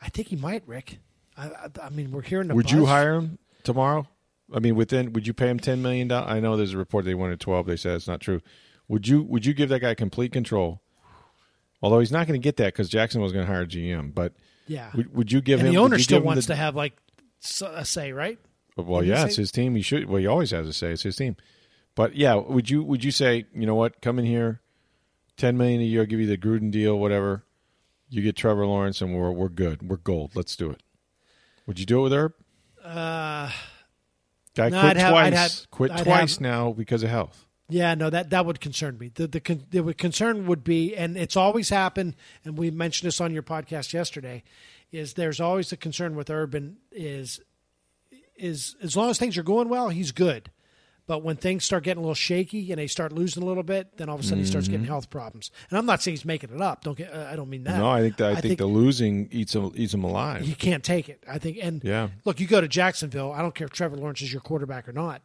[0.00, 0.98] I think he might, Rick.
[1.36, 2.48] I, I, I mean, we're hearing.
[2.48, 4.08] The Would you hire him tomorrow?
[4.52, 6.26] I mean, within would you pay him ten million dollars?
[6.30, 7.66] I know there's a report they wanted twelve.
[7.66, 8.40] They said it's not true.
[8.88, 10.82] Would you Would you give that guy complete control?
[11.82, 14.14] Although he's not going to get that because Jackson was going to hire GM.
[14.14, 14.34] But
[14.66, 15.74] Yeah, would, would you give and him?
[15.74, 16.94] the owner still wants the- to have like
[17.64, 18.38] a say, right?
[18.76, 19.74] Well, yeah, it's his team.
[19.76, 20.06] He should.
[20.08, 20.92] Well, he always has a say.
[20.92, 21.36] It's his team.
[21.94, 24.00] But yeah, would you would you say you know what?
[24.00, 24.60] Come in here,
[25.36, 26.00] ten million a year.
[26.02, 27.44] I'll give you the Gruden deal, whatever.
[28.08, 29.88] You get Trevor Lawrence, and we're we're good.
[29.88, 30.32] We're gold.
[30.34, 30.82] Let's do it.
[31.66, 32.32] Would you do it with Herb?
[32.82, 33.50] Uh,
[34.54, 35.34] Guy No, quit I'd twice.
[35.34, 37.46] Have- quit I'd twice have- now because of health.
[37.68, 39.10] yeah, no, that that would concern me.
[39.14, 43.32] The the the concern would be, and it's always happened, and we mentioned this on
[43.32, 44.42] your podcast yesterday.
[44.90, 47.40] Is there's always a concern with Urban is
[48.42, 50.50] is as long as things are going well, he's good.
[51.06, 53.96] But when things start getting a little shaky and they start losing a little bit,
[53.96, 55.50] then all of a sudden he starts getting health problems.
[55.68, 56.84] And I'm not saying he's making it up.
[56.84, 57.12] Don't get.
[57.12, 57.72] Uh, I don't mean that.
[57.72, 57.80] Mm-hmm.
[57.80, 60.42] No, I think that I, think, the losing eats him eats him alive.
[60.42, 61.24] he can't take it.
[61.28, 61.58] I think.
[61.60, 62.08] And Yeah.
[62.24, 63.32] look, you go to Jacksonville.
[63.32, 65.22] I don't care if Trevor Lawrence is your quarterback or not.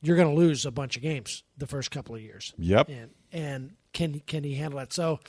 [0.00, 2.54] You're going to lose a bunch of games the first couple of years.
[2.58, 2.88] Yep.
[2.88, 4.92] And and can can he handle that?
[4.94, 5.20] So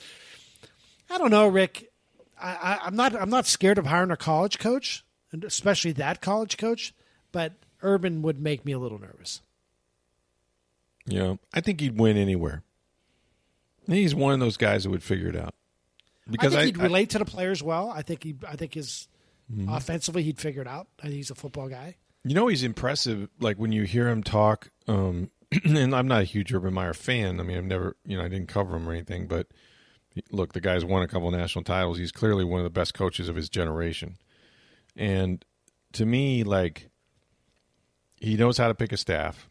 [1.10, 1.92] I don't know, Rick.
[2.40, 6.20] I, I, I'm not I'm not scared of hiring a college coach, and especially that
[6.22, 6.94] college coach.
[7.36, 9.42] But Urban would make me a little nervous.
[11.04, 12.62] Yeah, I think he'd win anywhere.
[13.86, 15.54] He's one of those guys that would figure it out.
[16.30, 17.90] because I I, he'd I- relate to the players well.
[17.90, 19.08] I think he, I think his
[19.52, 19.68] Mm-hmm.
[19.72, 20.88] offensively he'd figure it out.
[20.98, 21.94] I think he's a football guy.
[22.24, 23.28] You know he's impressive.
[23.38, 25.30] Like when you hear him talk, um,
[25.64, 27.38] and I'm not a huge Urban Meyer fan.
[27.38, 29.28] I mean, I've never, you know, I didn't cover him or anything.
[29.28, 29.46] But
[30.32, 31.98] look, the guy's won a couple national titles.
[31.98, 34.16] He's clearly one of the best coaches of his generation.
[34.96, 35.44] And
[35.92, 36.88] to me, like
[38.26, 39.48] he knows how to pick a staff.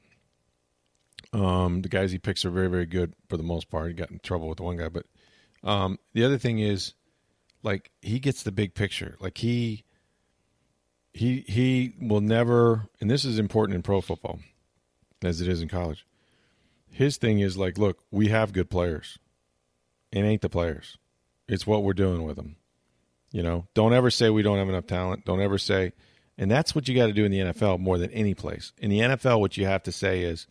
[1.31, 3.87] Um, the guys he picks are very, very good for the most part.
[3.87, 5.05] He got in trouble with the one guy, but
[5.63, 6.93] um, the other thing is,
[7.63, 9.15] like he gets the big picture.
[9.21, 9.85] Like he
[11.13, 14.39] he he will never and this is important in pro football
[15.23, 16.05] as it is in college
[16.91, 19.17] his thing is like look we have good players
[20.11, 20.97] it ain't the players
[21.47, 22.57] it's what we're doing with them
[23.31, 25.93] you know don't ever say we don't have enough talent don't ever say
[26.37, 28.89] and that's what you got to do in the nfl more than any place in
[28.89, 30.47] the nfl what you have to say is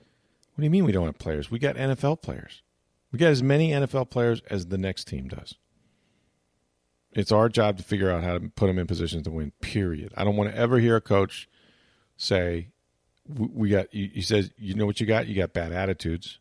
[0.55, 2.63] what do you mean we don't have players we got nfl players
[3.13, 5.55] we got as many nfl players as the next team does
[7.15, 9.53] it's our job to figure out how to put them in positions to win.
[9.61, 10.13] Period.
[10.17, 11.49] I don't want to ever hear a coach
[12.17, 12.69] say,
[13.27, 15.29] "We got." He says, "You know what you got?
[15.29, 16.41] You got bad attitudes.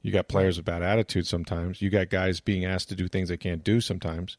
[0.00, 1.28] You got players with bad attitudes.
[1.28, 3.80] Sometimes you got guys being asked to do things they can't do.
[3.80, 4.38] Sometimes,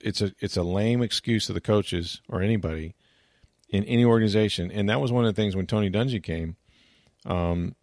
[0.00, 2.94] it's a it's a lame excuse of the coaches or anybody
[3.68, 4.70] in any organization.
[4.70, 6.56] And that was one of the things when Tony Dungy came.
[7.24, 7.74] Um,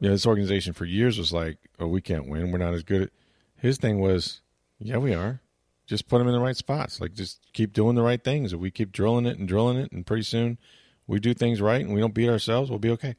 [0.00, 2.52] you know, this organization for years was like, "Oh, we can't win.
[2.52, 3.10] We're not as good."
[3.56, 4.40] His thing was,
[4.78, 5.40] "Yeah, we are."
[5.88, 7.00] just put them in the right spots.
[7.00, 8.52] Like just keep doing the right things.
[8.52, 10.58] If we keep drilling it and drilling it, and pretty soon
[11.06, 13.16] we do things right and we don't beat ourselves, we'll be okay.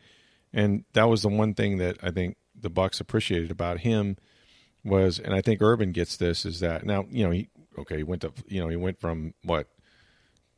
[0.54, 4.18] And that was the one thing that I think the Bucs appreciated about him
[4.84, 7.50] was, and I think Urban gets this is that now you know he
[7.80, 9.68] okay he went to you know he went from what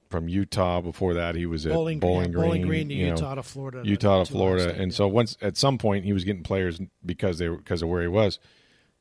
[0.10, 3.06] from Utah before that he was at Bowling, Bowling yeah, Green, Bowling Green to you
[3.08, 4.96] know, Utah to Florida, Utah to to Florida, and yeah.
[4.96, 8.02] so once at some point he was getting players because they were because of where
[8.02, 8.40] he was,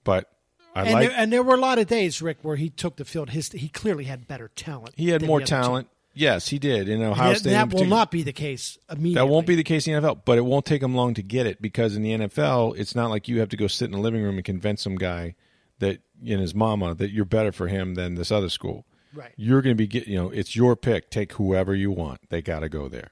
[0.04, 0.30] but.
[0.72, 2.94] I and, like there, and there were a lot of days, Rick, where he took
[2.94, 3.30] the field.
[3.30, 4.94] His he clearly had better talent.
[4.96, 5.66] He had more the other two.
[5.66, 5.88] talent.
[6.14, 6.88] Yes, he did.
[6.88, 7.50] In Ohio That, State.
[7.50, 9.14] That will not be the case immediately.
[9.14, 11.22] That won't be the case in the NFL, but it won't take him long to
[11.22, 13.92] get it because in the NFL, it's not like you have to go sit in
[13.92, 15.34] the living room and convince some guy
[15.78, 18.84] that in his mama that you're better for him than this other school.
[19.12, 19.32] Right.
[19.36, 21.10] You're going to be get, you know, it's your pick.
[21.10, 22.20] Take whoever you want.
[22.28, 23.10] They got to go there.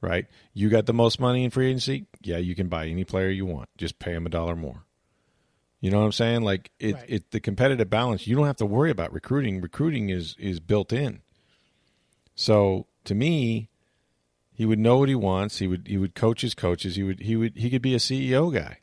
[0.00, 0.26] Right?
[0.54, 2.06] You got the most money in free agency?
[2.22, 3.68] Yeah, you can buy any player you want.
[3.76, 4.84] Just pay him a dollar more.
[5.80, 6.42] You know what I'm saying?
[6.42, 7.04] Like it, Right.
[7.08, 9.60] it the competitive balance, you don't have to worry about recruiting.
[9.60, 11.20] Recruiting is is built in.
[12.34, 13.68] So to me,
[14.52, 15.58] he would know what he wants.
[15.58, 16.96] He would he would coach his coaches.
[16.96, 18.78] He would he would he could be a CEO guy.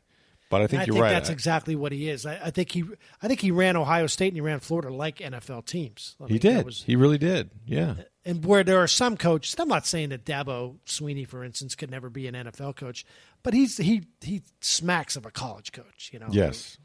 [0.48, 1.10] But I think I you're think right.
[1.10, 2.24] that's exactly what he is.
[2.24, 2.84] I, I think he,
[3.20, 6.14] I think he ran Ohio State and he ran Florida like NFL teams.
[6.20, 6.64] I he mean, that did.
[6.66, 7.50] was- he really did.
[7.66, 7.94] Yeah.
[8.24, 11.90] and where there are some coaches, I'm not saying that Dabo Swinney, for instance, could
[11.90, 13.04] never be an NFL coach,
[13.42, 16.10] but he's he he smacks of a college coach.
[16.12, 16.78] You know, Yes.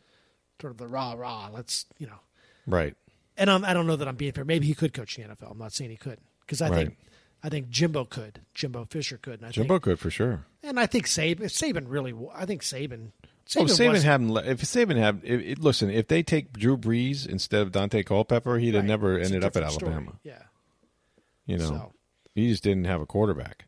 [0.59, 1.49] sort of the rah rah.
[1.53, 2.19] Let's you know,
[2.65, 2.95] Right.
[3.37, 4.43] and I'm, I don't know that I'm being fair.
[4.45, 5.51] Maybe he could coach the NFL.
[5.51, 6.87] I'm not saying he could because I Right.
[6.87, 6.97] think
[7.43, 8.41] I think Jimbo could.
[8.55, 9.39] Jimbo Fisher could.
[9.39, 10.45] And I Jimbo think, could for sure.
[10.63, 11.41] and I think Saban.
[11.45, 12.13] Saban really.
[12.33, 13.11] I think Saban.
[13.57, 14.37] Oh, Saban, Saban was- hadn't.
[14.37, 18.57] If Saban had, if, it, listen, if they take Drew Brees instead of Daunte Culpepper,
[18.59, 18.87] he'd have Right.
[18.87, 19.91] never It's ended up at different story.
[19.93, 20.19] Alabama.
[20.23, 20.41] Yeah.
[21.45, 21.93] You know, So-
[22.33, 23.65] he just didn't have a quarterback.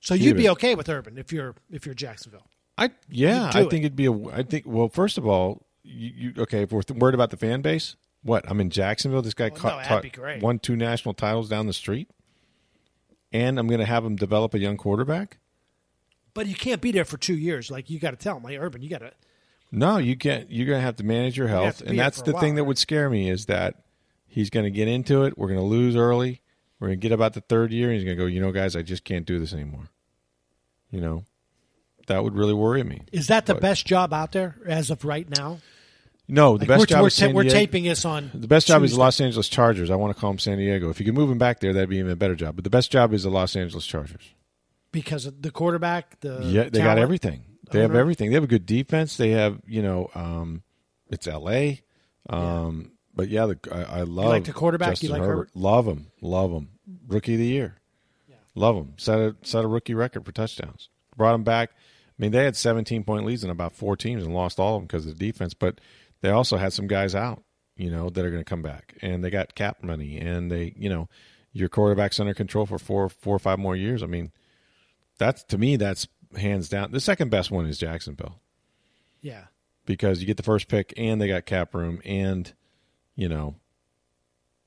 [0.00, 2.46] So He'd you'd be okay with Urban if you're if you're Jacksonville.
[2.76, 4.12] I yeah, I think it'd be a.
[4.12, 6.62] I think well, first of all, you, you okay?
[6.62, 8.48] If we're th- worried about the fan base, what?
[8.48, 9.22] I'm in Jacksonville.
[9.22, 10.40] This guy Well, no, caught, be great.
[10.42, 12.08] won two national titles down the street,
[13.32, 15.38] and I'm going to have him develop a young quarterback.
[16.34, 17.70] But you can't be there for two years.
[17.70, 19.12] Like you got to tell him, like Urban, you got to.
[19.70, 20.50] No, you can't.
[20.50, 22.62] You're going to have to manage your health, be and that's the while, thing that
[22.62, 22.68] right?
[22.68, 23.82] would scare me is that
[24.26, 25.36] he's going to get into it.
[25.36, 26.40] We're going to lose early.
[26.80, 28.26] We're going to get about the third year, and he's going to go.
[28.26, 29.90] You know, guys, I just can't do this anymore.
[30.90, 31.24] You know,
[32.06, 33.02] that would really worry me.
[33.12, 35.58] Is that the But- best job out there as of right now?
[36.30, 38.46] No, the Like, best we're, job we're, is ta- San we're taping this on The
[38.48, 39.90] best job is the Los Angeles Chargers.
[39.90, 40.90] I want to call them San Diego.
[40.90, 42.54] If you could move him back there, that'd be even a better job.
[42.54, 44.34] But the best job is the Los Angeles Chargers.
[44.92, 46.20] Because of the quarterback.
[46.20, 47.42] The yeah, they got everything.
[47.70, 48.30] They have everything.
[48.30, 49.16] They have a good defense.
[49.18, 50.62] They have, you know, um,
[51.10, 51.82] it's L.A.
[52.30, 54.90] Um, But yeah, the, I, I love like the quarterback?
[54.90, 55.32] Justin You like Herbert.
[55.34, 55.50] Herbert?
[55.56, 56.06] Love him.
[56.22, 56.68] Love him.
[57.06, 57.76] Rookie of the year.
[58.54, 58.94] Love him.
[58.96, 60.88] Set a set a rookie record for touchdowns.
[61.16, 61.70] Brought him back.
[61.72, 64.80] I mean, they had 17 point leads in about four teams and lost all of
[64.80, 65.54] them because of the defense.
[65.54, 65.80] But
[66.22, 67.42] they also had some guys out,
[67.76, 70.74] you know, that are going to come back, and they got cap money, and they,
[70.76, 71.08] you know,
[71.52, 74.02] your quarterback's under control for four, four or five more years.
[74.02, 74.32] I mean,
[75.18, 76.92] that's to me, that's hands down.
[76.92, 78.40] The second best one is Jacksonville
[79.20, 79.44] Yeah,
[79.86, 82.52] because you get the first pick, and they got cap room, and
[83.16, 83.56] you know,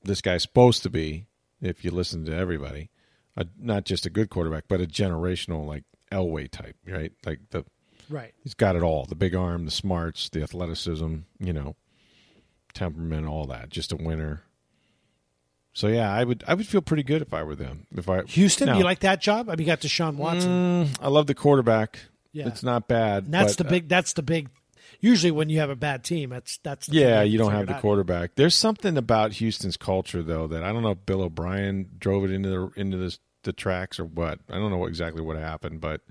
[0.04, 1.26] this guy's supposed to be,
[1.60, 2.90] if you listen to everybody,
[3.36, 7.12] a, not just a good quarterback, but a generational like Elway type, right?
[7.24, 7.64] Like the
[8.10, 8.34] right.
[8.42, 11.76] he's got it all: the big arm, the smarts, the athleticism, you know.
[12.74, 13.68] temperament, all that.
[13.68, 14.42] Just a winner.
[15.72, 17.86] So yeah, I would I would feel pretty good if I were them.
[17.96, 19.48] If I Houston, Now- you like that job?
[19.48, 20.86] I mean, you got Deshaun Watson.
[20.86, 21.98] Mm, I love the quarterback.
[22.32, 22.48] Yeah.
[22.48, 23.24] It's not bad.
[23.24, 23.88] And that's but, the big.
[23.88, 24.48] That's the big.
[25.00, 26.86] Usually, when you have a bad team, that's that's.
[26.86, 28.36] The Yeah, you don't have the quarterback.
[28.36, 32.30] There's something about Houston's culture though that I don't know if Bill O'Brien drove it
[32.30, 34.38] into the into the the tracks or what.
[34.48, 36.02] I don't know what, exactly what happened, but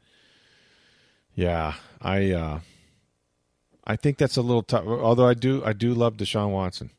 [1.33, 2.59] yeah, I uh
[3.85, 4.85] I think that's a little tough.
[4.85, 6.91] Although I do I do love Deshaun Watson.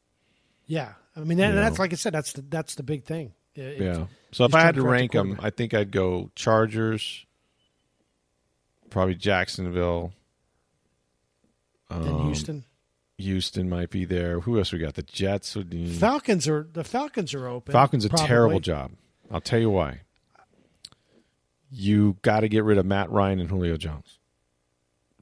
[0.67, 1.83] Yeah, I mean, and You that's know.
[1.83, 3.33] like I said, that's the that's the big thing.
[3.55, 4.07] It- Yeah.
[4.33, 5.45] So if I had to to correct the rank them.
[5.45, 7.27] I think I'd go Chargers,
[8.91, 10.13] probably Jacksonville.
[11.91, 12.65] Then Um, Houston
[13.19, 14.41] Houston might be there.
[14.41, 14.95] Who else we got?
[14.95, 15.87] The Jets would be.
[15.95, 17.73] Falcons are the Falcons are open.
[17.73, 18.27] Falcons a probably.
[18.27, 18.93] terrible job.
[19.31, 20.01] I'll tell you why.
[21.71, 24.19] You got to get rid of Matt Ryan and Julio Jones.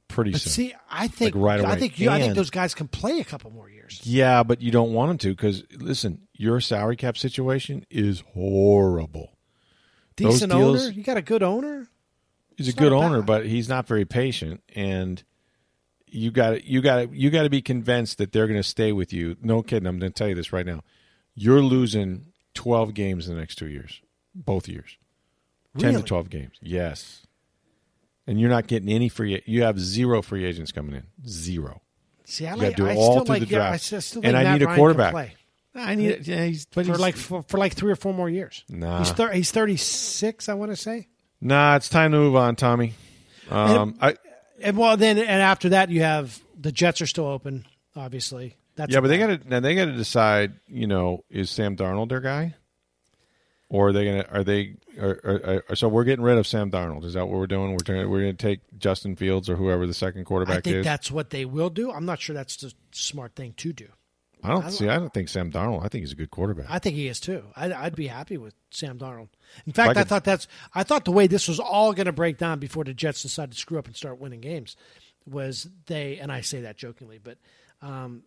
[0.07, 0.51] Pretty But soon.
[0.51, 3.23] see, I think Like right I think you, I think those guys can play a
[3.23, 3.80] couple more years.
[4.03, 9.37] Yeah, but you don't want them to because listen, your salary cap situation is horrible.
[10.15, 11.87] Decent deals- owner, you got a good owner.
[12.57, 13.25] He's a good owner, bad.
[13.25, 15.23] but he's not very patient, and
[16.05, 19.13] you got you got you got to be convinced that they're going to stay with
[19.13, 19.37] you.
[19.41, 19.87] No kidding.
[19.87, 20.81] I'm going to tell you this right now.
[21.33, 24.01] You're losing 12 games in the next two years,
[24.35, 24.97] both years,
[25.77, 26.57] 10 to 12 games.
[26.61, 27.25] Yes,
[28.27, 29.41] and you're not getting any free.
[29.45, 31.03] You have zero free agents coming in.
[31.27, 31.81] Zero.
[32.25, 32.75] See, I like.
[32.75, 33.47] do I all still through like.
[33.49, 35.11] the yeah, I still still and think I need a Ryan quarterback.
[35.13, 35.33] play
[35.73, 36.27] I need.
[36.27, 38.63] Yeah, he's but for he's, like for, for like three or four more years.
[38.69, 38.99] Nah.
[38.99, 40.49] he's thir- he's thirty six.
[40.49, 41.07] I want to say.
[41.39, 41.75] nah.
[41.75, 42.93] It's time to move on, Tommy.
[43.49, 44.15] Um, I
[44.61, 47.65] And well, then and after that, you have the Jets are still open.
[47.95, 50.53] Obviously, that's yeah, but they got to now they got to decide.
[50.67, 52.55] You know, is Sam Darnold their guy,
[53.71, 57.05] or are they gonna are they are, so we're getting rid of Sam Darnold?
[57.05, 57.71] Is that what we're doing?
[57.71, 60.59] We're we're going to take Justin Fields or whoever the second quarterback is.
[60.59, 60.85] I think is.
[60.85, 61.89] that's what they will do.
[61.89, 63.87] I'm not sure that's the smart thing to do.
[64.43, 64.89] I don't see.
[64.89, 65.85] I don't think Sam Darnold.
[65.85, 66.65] I think he's a good quarterback.
[66.69, 67.45] I think he is too.
[67.55, 69.29] I'd, I'd be happy with Sam Darnold.
[69.65, 72.11] In fact, I I, thought that's I thought the way this was all going to
[72.11, 74.75] break down before the Jets decided to screw up and start winning games
[75.25, 77.37] was they and I say that jokingly, but
[77.81, 78.23] um,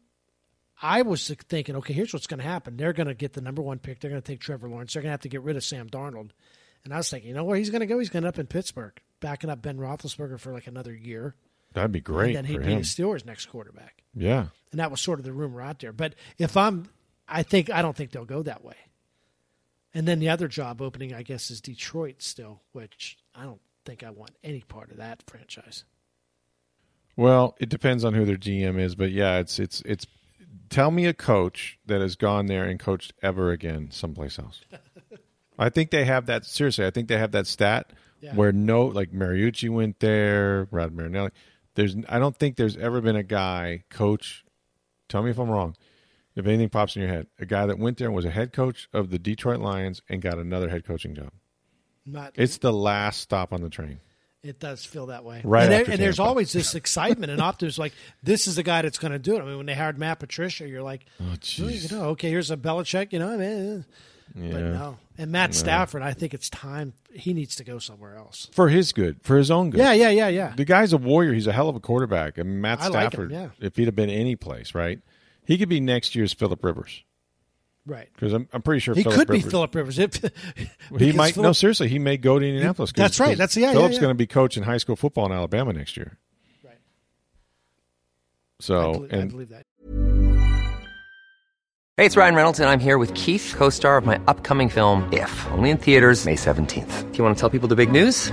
[0.85, 2.76] I was thinking, okay, here's what's going to happen.
[2.76, 4.01] They're going to get the number one pick.
[4.01, 4.93] They're going to take Trevor Lawrence.
[4.93, 6.30] They're going to have to get rid of Sam Darnold.
[6.85, 7.99] And I was thinking, you know where he's going to go?
[7.99, 11.37] He's going to up in Pittsburgh, backing up Ben Roethlisberger for like another year.
[11.72, 12.80] That'd be great and then he'd be him.
[12.80, 14.05] the Steelers' next quarterback.
[14.14, 15.93] Yeah, And that was sort of the rumor out there.
[15.93, 16.91] But if I'm,
[17.26, 18.76] I think I don't think they'll go that way.
[19.95, 24.03] And then the other job opening, I guess, is Detroit still, which I don't think
[24.05, 25.85] I want any part of that franchise.
[27.16, 30.07] Well, it depends on who their GM is, but yeah, it's it's it's.
[30.71, 34.61] Tell me a coach that has gone there and coached ever again someplace else.
[35.59, 36.45] I think they have that.
[36.45, 38.35] Seriously, I think they have that stat Yeah.
[38.35, 41.31] where no, like Mariucci went there, Rod Marinelli.
[41.77, 44.45] There's, I don't think there's ever been a guy coach.
[45.09, 45.77] Tell me if I'm wrong.
[46.37, 48.53] If anything pops in your head, a guy that went there and was a head
[48.53, 51.31] coach of the Detroit Lions and got another head coaching job.
[52.05, 54.01] Not It's the last stop on the train.
[54.45, 57.82] It does feel that way, Right And, there- and there's always this excitement and optimism,
[57.82, 59.40] like this is the guy that's going to do it.
[59.40, 61.24] I mean, when they hired Matt Patricia, you're like, Oh,
[61.61, 63.82] "Oh, you know, okay, here's a Belichick, you know, I mean, eh.
[64.36, 64.53] Yeah.
[64.53, 64.97] but no.
[65.18, 68.49] And Matt Stafford, I think it's time he needs to go somewhere else.
[68.53, 69.78] For his good, for his own good.
[69.78, 70.53] Yeah, yeah, yeah, yeah.
[70.57, 71.32] The guy's a warrior.
[71.34, 72.38] He's a hell of a quarterback.
[72.38, 73.49] And Matt I like him, Stafford, yeah.
[73.61, 74.99] if he'd have been any place, right?
[75.45, 77.05] He could be next year's Philip Rivers
[77.87, 78.09] Right.
[78.14, 79.99] because I'm, I'm pretty sure He Philip could be Philip Rivers.
[79.99, 80.14] If,
[80.57, 81.89] He because might no seriously.
[81.89, 82.93] He may go to Indianapolis.
[82.93, 83.37] 'cause- That's right.
[83.37, 84.01] That's- the yeah, Philip's yeah.
[84.01, 86.16] going to be coaching high school football in Alabama next year.
[86.64, 86.78] Right.
[88.61, 89.66] So I believe, I and believe that.
[91.97, 95.09] Hey, it's Ryan Reynolds, and I'm here with Keith, co star of my upcoming film,
[95.12, 97.12] If, only in theaters, May 17th.
[97.12, 98.32] Do you want to tell people the big news?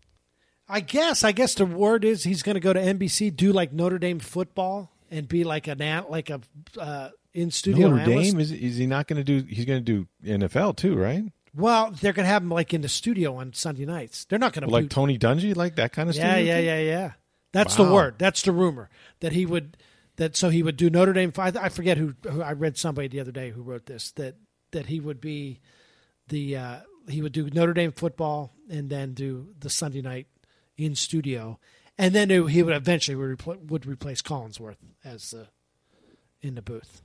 [0.71, 1.23] I guess.
[1.23, 4.19] I guess the word is he's going to go to NBC, do like Notre Dame
[4.19, 6.39] football, and be like an an- like a
[6.79, 8.31] uh, in studio Notre analyst.
[8.31, 9.45] Dame is is he not going to do?
[9.47, 11.23] He's going to do NFL too, right?
[11.53, 14.23] Well, they're going to have him like in the studio on Sunday nights.
[14.25, 16.55] They're not going to Like Tony Dungy, like that kind of Yeah, studio?
[16.55, 17.11] yeah, yeah, yeah.
[17.51, 18.15] That's the word.
[18.17, 19.75] That's the rumor that he would.
[20.15, 21.33] That so he would do Notre Dame.
[21.37, 22.41] I, I forget who, who.
[22.41, 24.35] I read somebody the other day who wrote this that
[24.71, 25.59] that he would be
[26.29, 26.77] the uh,
[27.09, 30.27] he would do Notre Dame football and then do the Sunday night
[30.77, 31.59] in studio,
[31.97, 35.47] and then he would eventually would, repl- would replace Collinsworth as the
[36.41, 37.01] in the booth.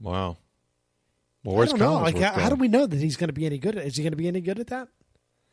[0.00, 0.38] Wow.
[1.44, 1.98] Well, I where's don't know.
[1.98, 3.76] Collinsworth Like, how, how do we know that he's going to be any good?
[3.76, 4.88] At, is he going to be any good at that?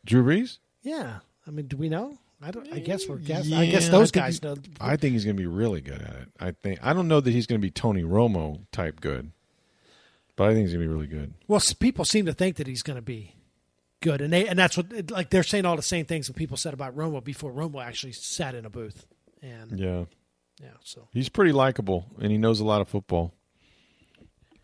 [0.06, 0.58] Drew Brees?
[0.82, 1.20] Yeah.
[1.46, 2.18] I mean, do we know?
[2.42, 2.72] I don't.
[2.72, 3.52] I guess we're guessing.
[3.54, 4.56] Yeah, I guess those think guys he- know.
[4.80, 6.30] I think he's going to be really good at it.
[6.40, 9.32] I think I don't know that he's going to be Tony Romo type good,
[10.36, 11.34] but I think he's going to be really good.
[11.48, 13.34] Well, people seem to think that he's going to be
[14.02, 16.58] good, and they and that's what like they're saying all the same things that people
[16.58, 19.06] said about Romo before Romo actually sat in a booth.
[19.42, 20.06] And yeah,
[20.62, 23.34] Yeah, so he's pretty likable, and he knows a lot of football.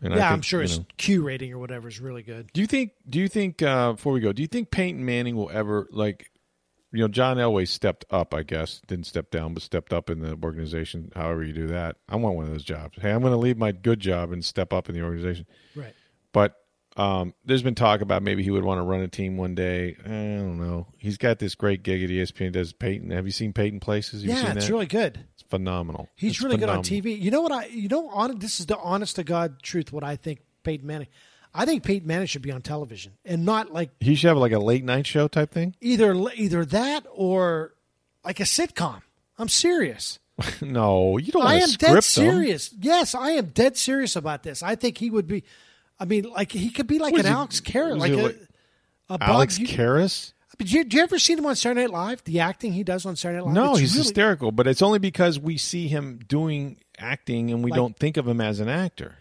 [0.00, 2.50] And yeah, think, I'm sure his know- Q rating or whatever is really good.
[2.52, 2.92] Do you think?
[3.08, 3.62] Do you think?
[3.62, 6.30] Uh, before we go, do you think Peyton Manning will ever like?
[6.92, 8.34] You know, John Elway stepped up.
[8.34, 11.10] I guess didn't step down, but stepped up in the organization.
[11.16, 12.98] However you do that, I want one of those jobs.
[13.00, 15.46] Hey, I'm going to leave my good job and step up in the organization.
[15.74, 15.94] Right.
[16.32, 16.54] But
[16.96, 19.96] um, there's been talk about maybe he would want to run a team one day.
[20.04, 20.86] I don't know.
[20.96, 22.52] He's got this great gig at ESPN.
[22.52, 23.10] Does Peyton?
[23.10, 24.22] Have you seen Peyton Places?
[24.22, 25.24] Have you yeah, it's really good.
[25.34, 26.08] It's phenomenal.
[26.14, 26.82] He's It's really good on.
[26.84, 27.20] TV.
[27.20, 27.66] You know what I?
[27.66, 29.92] You know, on this is the honest to god truth.
[29.92, 31.08] What I think Peyton Manning.
[31.52, 34.52] I think Peyton Manning should be on television and not like He should have like
[34.52, 35.74] a late night show type thing.
[35.80, 37.74] either either that or
[38.24, 39.02] like a sitcom.
[39.38, 40.18] I'm serious.
[40.62, 41.44] no, you don't.
[41.46, 42.02] I am dead them.
[42.02, 42.72] serious.
[42.80, 44.62] Yes, I am dead serious about this.
[44.62, 45.44] I think he would be.
[45.98, 48.36] I mean, like he could be like What an Alex Karras, like a, like
[49.10, 50.32] a Alex Karras?
[50.56, 52.24] But you, do you ever seen him on Saturday Night Live?
[52.24, 53.54] The acting he does on Saturday Night Live.
[53.54, 57.64] No, It's he's really- hysterical, but it's only because we see him doing acting and
[57.64, 59.16] we Like- don't think of him as an actor.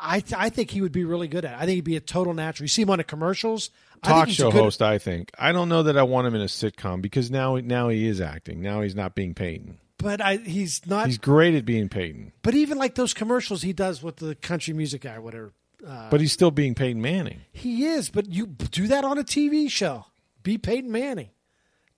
[0.00, 1.52] I I think he would be really good at.
[1.52, 1.56] it.
[1.56, 2.64] I think he'd be a total natural.
[2.64, 3.70] You see him on the commercials.
[4.02, 5.30] Talk think he's a show good- host, I think.
[5.38, 8.20] I don't know that I want him in a sitcom because now now he is
[8.20, 8.60] acting.
[8.62, 9.78] Now he's not being Peyton.
[9.98, 11.06] but I, he's not.
[11.06, 14.74] He's great at being Peyton, but even like those commercials he does with the country
[14.74, 15.52] music guy, or
[15.84, 16.08] whatever.
[16.10, 17.40] but he's still being Peyton Manning.
[17.52, 20.06] He is, but you do that on a TV show.
[20.42, 21.30] Be Peyton Manning.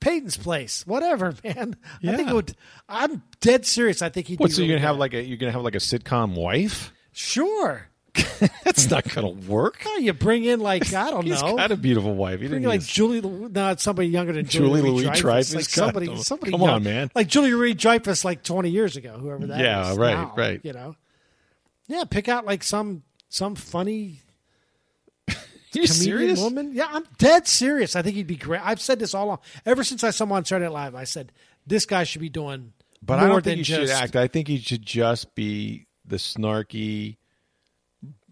[0.00, 1.74] Peyton's place, whatever, man.
[2.04, 2.54] I think it would.
[2.88, 4.02] I'm dead serious.
[4.02, 4.38] I think he'd.
[4.38, 4.50] What?
[4.52, 6.92] So really you're gonna have like a you're gonna have like a sitcom wife?
[7.12, 7.88] sure.
[8.64, 9.82] That's not gonna work.
[9.86, 11.54] Oh, you bring in like I don't He's know.
[11.56, 12.40] got a beautiful wife.
[12.40, 13.20] He Bring in like use- Julie.
[13.20, 15.54] No, it's somebody younger than Julie Julie, Louis Dreyfus.
[15.54, 16.50] Like somebody, come- somebody.
[16.52, 17.10] come young- on, man.
[17.14, 19.60] Like Julie Louis Dreyfus, like 20 years ago, whoever that is.
[19.60, 20.60] Yeah, right, now, right.
[20.62, 20.96] You know.
[21.88, 24.20] Yeah, pick out like some some funny
[25.28, 25.34] you
[25.72, 26.40] comedian serious?
[26.40, 26.72] woman.
[26.74, 27.96] Yeah, I'm dead serious.
[27.96, 28.60] I think he'd be great.
[28.64, 29.38] I've said this all along.
[29.64, 31.32] Ever since I saw him on Saturday Night Live, I said
[31.66, 32.72] this guy should be doing.
[33.02, 34.16] But I don't think he just, should act.
[34.16, 37.18] I think he should just be the snarky,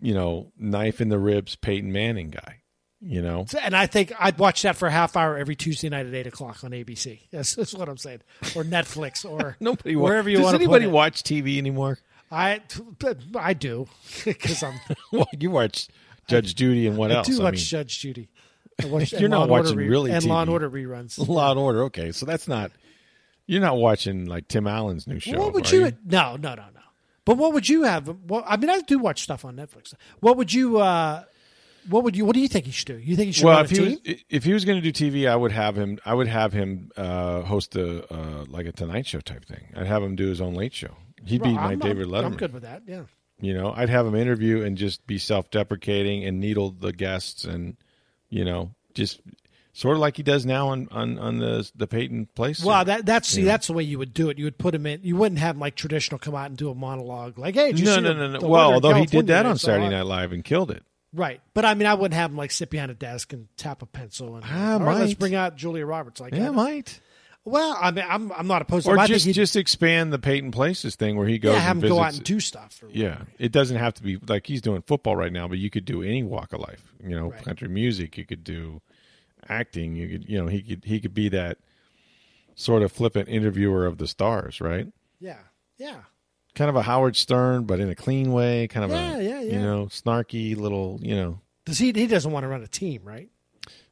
[0.01, 2.63] you know, knife in the ribs Peyton Manning guy.
[3.07, 6.07] You know, And I think I'd watch that for a half hour every Tuesday night
[6.07, 7.21] at eight o'clock on ABC.
[7.31, 8.23] That's, that's what I'm saying,
[8.57, 11.99] or Netflix, or nobody wa- wherever you Does want to anybody watch TV anymore?
[12.35, 12.61] I
[13.39, 13.87] I do
[14.25, 14.75] because I'm
[15.13, 15.89] well, you watch
[16.27, 17.29] Judge Judy and what I else?
[17.29, 18.29] do I watch mean, Judge Judy.
[18.83, 21.29] I watch, You're not watching really and Law and Order reruns.
[21.29, 21.85] Law and Order.
[21.85, 22.73] Okay, so that's not.
[23.47, 25.39] You're not watching like Tim Allen's new show.
[25.39, 25.93] what would are you?
[26.05, 26.81] No, no, no, no.
[27.25, 28.09] But what would you have?
[28.29, 29.95] Well, I mean, I do watch stuff on Netflix.
[30.21, 30.79] What would you?
[30.79, 31.23] uh
[31.89, 32.25] What would you?
[32.25, 32.99] What do you think he should do?
[32.99, 33.99] You think he should well, if a he team?
[34.05, 35.99] was if he was going to do TV, I would have him.
[36.05, 39.73] I would have him uh, host a uh, like a Tonight Show type thing.
[39.77, 40.97] I'd have him do his own late show.
[41.27, 42.25] He'd be Well, my David Letterman.
[42.25, 42.83] I'm good with that.
[42.87, 43.03] Yeah.
[43.41, 47.77] You know, I'd have him interview and just be self-deprecating and needle the guests, and
[48.31, 49.21] you know, just
[49.73, 52.63] sort of like he does now on on, on the the Peyton Place.
[52.65, 54.39] Well, that that's see, that's the way you would do it.
[54.39, 55.01] You would put him in.
[55.03, 57.99] You wouldn't have him like traditional come out and do a monologue like, "Hey, no,
[57.99, 58.39] no, no, no.
[58.41, 60.85] the Well, although he did that on Saturday Night Live and killed it.
[61.13, 61.41] right?
[61.55, 63.87] But I mean, I wouldn't have him like sit behind a desk and tap a
[63.87, 65.19] pencil and Ah, all right, let's might.
[65.19, 66.21] bring out Julia Roberts.
[66.21, 67.01] Like, Yeah, I- might.
[67.45, 68.93] Well, I mean, I'm I'm not opposed to.
[68.93, 68.99] Or.
[68.99, 71.89] I just just expand the Peyton Places thing where he goes yeah, have and him
[71.91, 72.83] go out visits- and do stuff.
[72.83, 73.27] Or Yeah, whatever.
[73.39, 76.03] it doesn't have to be like he's doing football right now, but you could do
[76.03, 76.93] any walk of life.
[77.03, 77.43] You know, Right.
[77.45, 78.17] country music.
[78.17, 78.81] You could do
[79.49, 79.95] acting.
[79.95, 81.59] You could, you know, he could he could be that
[82.55, 84.87] sort of flippant interviewer of the stars, right?
[85.21, 85.39] yeah,
[85.79, 85.97] yeah.
[86.55, 88.69] Kind of a Howard Stern, but in a clean way.
[88.69, 89.53] Kind of Yeah, a yeah, yeah.
[89.55, 91.41] you know snarky little you know.
[91.67, 91.93] Does he?
[91.93, 93.29] He doesn't want to run a team, right?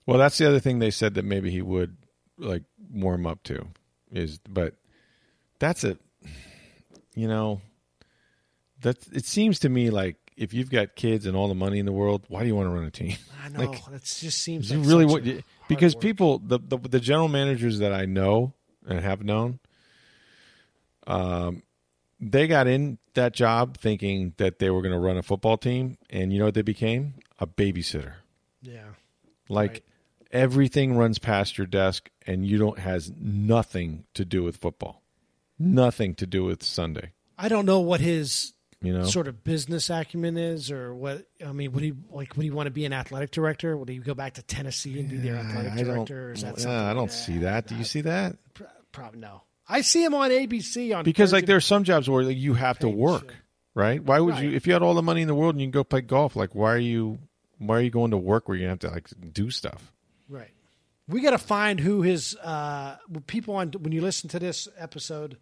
[0.07, 1.97] Well, that's the other thing they said that maybe he would
[2.39, 3.67] like warm up to
[4.11, 4.75] is, but
[5.59, 5.97] that's a,
[7.15, 7.61] you know,
[8.83, 11.87] that it seems to me like if you've got kids and all the money in
[11.87, 13.17] the world, why do you want to run a team?
[13.45, 14.71] I know Like, that just seems.
[14.71, 16.03] you like really such want a hard because work.
[16.03, 18.55] people the, the the general managers that I know
[18.87, 19.59] and have known,
[21.07, 21.63] um,
[22.21, 25.99] they got in that job thinking that they were going to run a football team,
[26.11, 27.15] and you know what they became?
[27.39, 28.15] A babysitter.
[28.63, 28.85] Yeah,
[29.49, 29.83] Like Right.
[30.33, 35.03] Everything runs past your desk, and you don't has nothing to do with football,
[35.59, 37.13] nothing to do with Sunday.
[37.39, 41.27] I don't know what his You know, sort of business acumen is, or what.
[41.45, 42.37] I mean, would he like?
[42.37, 43.77] Would he want to be an athletic director?
[43.77, 46.29] Would he go back to Tennessee and be their athletic I director?
[46.29, 46.71] Or is that something?
[46.71, 47.67] I don't see that.
[47.67, 48.37] Do you see that?
[48.91, 49.43] Probably no.
[49.69, 52.55] I see him on ABC on Because like there are some jobs where like, you
[52.55, 53.35] have to work.
[53.75, 54.03] right?
[54.03, 55.73] Why would you if you had all the money in the world and you can
[55.73, 56.37] go play golf?
[56.37, 57.19] Like, why are you
[57.59, 59.93] why are you going to work where you have to like do stuff?
[60.29, 60.51] Right.
[61.09, 62.97] We got to find who his uh,
[63.27, 65.37] people on when you listen to this episode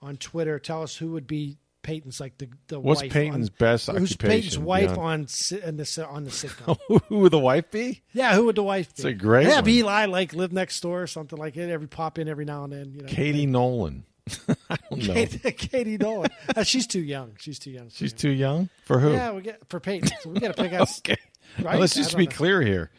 [0.00, 0.58] on Twitter.
[0.58, 4.12] Tell us who would be Peyton's like the the What's wife Peyton's on, best Who's
[4.12, 6.78] occupation Peyton's wife beyond- on in the on the sitcom?
[7.08, 8.02] Who would the wife be?
[8.12, 8.92] yeah, who would the wife be?
[8.92, 9.68] It's a great one.
[9.68, 11.70] Eli like live next door or something like it.
[11.70, 12.92] Every pop in every now and then.
[12.92, 14.04] You know, Katie Nolan.
[14.68, 15.14] I don't know.
[15.14, 16.30] Katie, Katie Nolan.
[16.56, 17.34] Uh, she's too young.
[17.38, 17.90] She's too young.
[17.90, 19.12] She's too young for who?
[19.12, 20.10] Yeah, we get for Peyton.
[20.22, 20.90] So we got to pick out.
[20.98, 21.16] okay.
[21.62, 21.78] Right?
[21.78, 22.32] Let's just be know.
[22.32, 22.90] clear here.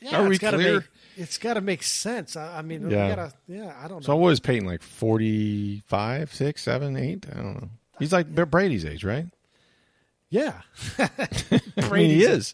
[0.00, 0.74] Yeah, Are we it's gotta clear?
[0.80, 0.84] Make,
[1.16, 2.36] it's got to make sense.
[2.36, 3.08] I, I mean, Yeah.
[3.08, 3.32] we gotta.
[3.48, 4.06] Yeah, I don't know.
[4.06, 7.26] So what is Peyton like 45, 6, 7, 8?
[7.32, 7.68] I don't know.
[7.98, 9.26] He's like Brady's age, right?
[10.28, 10.60] yeah.
[10.98, 12.52] I mean, he is.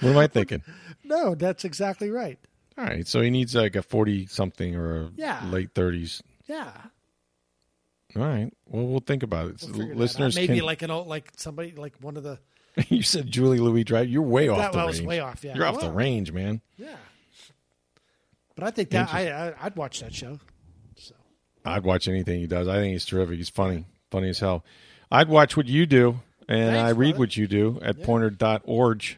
[0.00, 0.62] What am I thinking?
[1.04, 2.38] No, that's exactly right.
[2.76, 5.42] All right, so he needs like a 40 something or a Yeah.
[5.48, 6.20] late 30s.
[6.46, 6.70] Yeah.
[8.14, 8.52] All right.
[8.66, 9.62] Well, we'll think about it.
[9.62, 9.96] We'll figure that out.
[9.98, 12.38] Listeners, maybe can- like an old, like somebody, like one of the.
[12.88, 14.10] you said Julia Louis-Dreyfus.
[14.10, 15.08] You're way off That the was range.
[15.08, 15.54] way off, yeah.
[15.54, 16.60] You're off the range, man.
[16.76, 16.96] Yeah.
[18.54, 20.38] But I think that I, I I'd watch that show.
[20.96, 21.14] So
[21.64, 22.66] I'd watch anything he does.
[22.66, 23.36] I think he's terrific.
[23.36, 24.64] He's funny, funny as hell.
[25.10, 27.18] I'd watch what you do, and Thanks, I read brother.
[27.20, 29.16] what you do at poynter.org,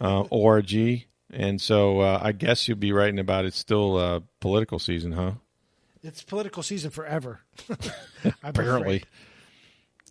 [0.00, 0.74] uh, org.
[1.32, 5.32] And so uh, I guess you'll be writing about it's still uh, political season, huh?
[6.02, 7.40] it's political season forever.
[8.44, 8.96] Apparently.
[8.96, 9.06] afraid.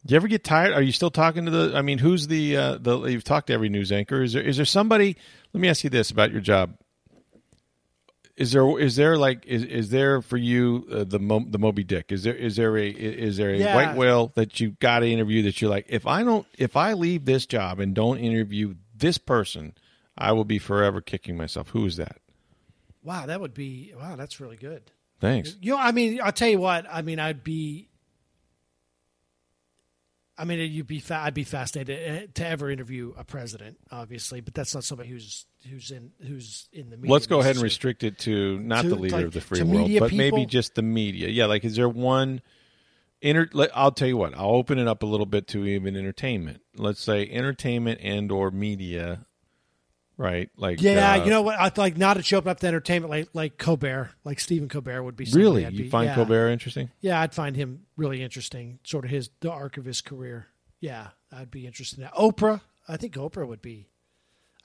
[0.06, 0.74] Do you ever get tired?
[0.74, 1.74] Are you still talking to the?
[1.76, 3.02] I mean, who's the uh, the?
[3.06, 4.22] You've talked to every news anchor.
[4.22, 5.18] Is there is there somebody?
[5.54, 6.76] Let me ask you this about your job.
[8.38, 11.84] Is there is there like is is there for you uh, the Mo, the Moby
[11.84, 12.12] Dick?
[12.12, 13.74] Is there is there a is there a Yeah.
[13.76, 16.94] white whale that you got to interview that you're like if I don't if I
[16.94, 19.74] leave this job and don't interview this person,
[20.18, 21.70] I will be forever kicking myself.
[21.70, 22.18] Who is that?
[23.04, 24.18] Wow, that would be wow.
[24.18, 24.84] That's really good.
[25.22, 25.56] Thanks.
[25.62, 26.86] You know, I mean, I'll tell you what.
[26.92, 27.88] I mean, I'd be.
[30.38, 31.00] I mean, you'd be.
[31.00, 35.10] Fa- I'd be fascinated uh, to ever interview a president, obviously, but that's not somebody
[35.10, 37.14] who's who's in who's in the media.
[37.14, 39.64] Let's go ahead and restrict it to not To, the leader like, of the free
[39.64, 41.30] world, but maybe just the media.
[41.30, 42.42] Yeah, like is there one?
[43.22, 44.36] Inter- I'll tell you what.
[44.36, 46.62] I'll open it up a little bit to even entertainment.
[46.76, 49.26] Let's say entertainment and or media,
[50.18, 50.50] right?
[50.58, 51.60] Like Yeah, uh, you know what?
[51.60, 55.16] I like not to show up to entertainment like like Colbert, like Stephen Colbert would
[55.16, 55.26] be.
[55.32, 56.16] really, I'd you be- find yeah.
[56.16, 56.90] Colbert interesting?
[57.02, 58.80] Yeah, I'd find him really interesting.
[58.84, 60.48] Sort of his the arc of his career.
[60.80, 62.14] Yeah, I'd be interested in that.
[62.14, 63.90] Oprah, I think Oprah would be.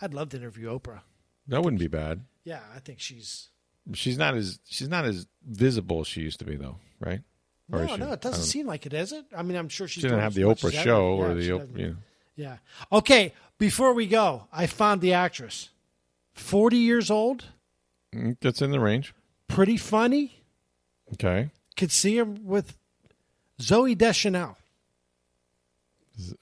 [0.01, 1.01] I'd love to interview Oprah.
[1.48, 2.22] That wouldn't be bad.
[2.44, 3.48] Yeah, I think she's.
[3.94, 7.20] She's not as she's not as visible as she used to be, though, right?
[7.72, 9.24] Or No, no, it doesn't seem like it, is it?
[9.36, 10.03] I mean, I'm sure she's.
[10.03, 11.53] She didn't have the Oprah show or she the.
[11.55, 11.78] Oprah.
[11.78, 11.96] You know.
[12.41, 12.57] Yeah.
[12.91, 15.68] Okay, before we go, I found the actress.
[16.32, 17.45] Forty years old,
[18.14, 19.12] Mm, That's in the range.
[19.49, 20.43] pretty funny.
[21.12, 21.51] Okay.
[21.76, 22.76] Could see her with
[23.61, 24.57] Zooey Deschanel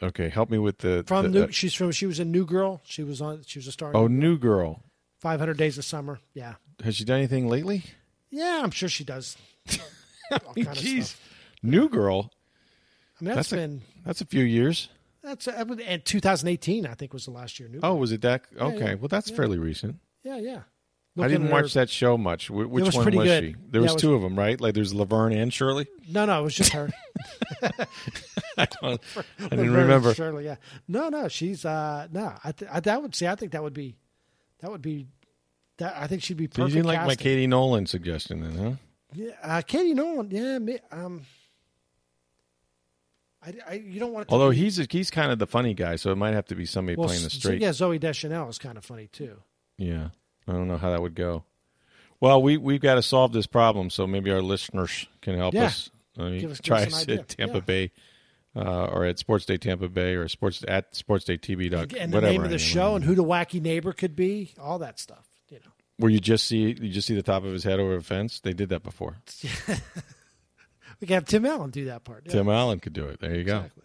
[0.02, 0.28] Okay.
[0.28, 1.52] Help me with the from the- New.
[1.52, 1.92] She's from.
[1.92, 2.80] She was a New Girl.
[2.84, 3.42] She was on.
[3.46, 3.92] She was a star.
[3.94, 4.82] oh, New Girl.
[5.20, 6.20] Five Hundred Days of Summer.
[6.34, 6.54] Yeah.
[6.82, 7.84] Has she done anything lately?
[8.30, 9.36] Yeah, I'm sure she does.
[10.32, 11.20] All kind of Jeez, stuff.
[11.62, 12.30] New Girl.
[13.20, 14.88] I mean, that's That's a- been That's a few years.
[15.22, 16.86] That's uh, and 2018.
[16.86, 17.68] I think was the last year.
[17.68, 17.80] New.
[17.82, 18.42] Oh, was it that?
[18.58, 19.36] Okay, yeah, well, that's yeah.
[19.36, 19.96] fairly recent.
[20.22, 20.60] yeah, yeah.
[21.20, 22.48] I didn't watch her- that show much.
[22.48, 23.44] Which was one was good.
[23.44, 23.54] she?
[23.70, 24.60] There was was- two of them, right?
[24.60, 25.88] Like there's Laverne and Shirley.
[26.08, 26.90] No, no, it was just her.
[28.56, 30.14] I, don't, I didn't Laverne remember.
[30.14, 30.56] Shirley, yeah.
[30.86, 32.34] No, no, she's uh no.
[32.44, 33.26] I, th- I that would see.
[33.26, 33.96] I think that would be
[34.60, 35.06] that would be
[35.78, 35.96] that.
[35.96, 36.74] I think she'd be So you perfect.
[36.74, 37.16] didn't like my.
[37.16, 38.72] Katie Nolan suggestion, then, huh?
[39.14, 40.30] Yeah, uh, Katie Nolan.
[40.30, 41.22] Yeah, me, um.
[43.44, 44.32] I, I, you don't want to.
[44.34, 46.96] Although he's he's kind of the funny guy, so it might have to be somebody
[46.96, 47.60] well, playing the straight.
[47.60, 49.36] Yeah, Zooey Deschanel is kind of funny too.
[49.76, 50.08] Yeah,
[50.48, 51.44] I don't know how that would go.
[52.20, 55.66] Well, we we've got to solve this problem, so maybe our listeners can help Yeah.
[55.66, 55.90] us.
[56.18, 57.20] I mean, Give us- try us an us idea.
[57.20, 57.60] at Tampa Yeah.
[57.60, 57.90] Bay,
[58.56, 61.72] uh, or at Sports Day Tampa Bay, or sports at Sports Day TV.
[61.96, 64.80] And the name of the I show and who the wacky neighbor could be, all
[64.80, 65.28] that stuff.
[65.48, 67.94] You know, Where you just see you just see the top of his head over
[67.94, 68.40] a fence.
[68.40, 69.18] They did that before.
[71.00, 72.24] we can have Tim Allen do that part.
[72.26, 73.20] Yeah, Tim Allen could do it.
[73.20, 73.56] There you go.
[73.58, 73.82] exactly.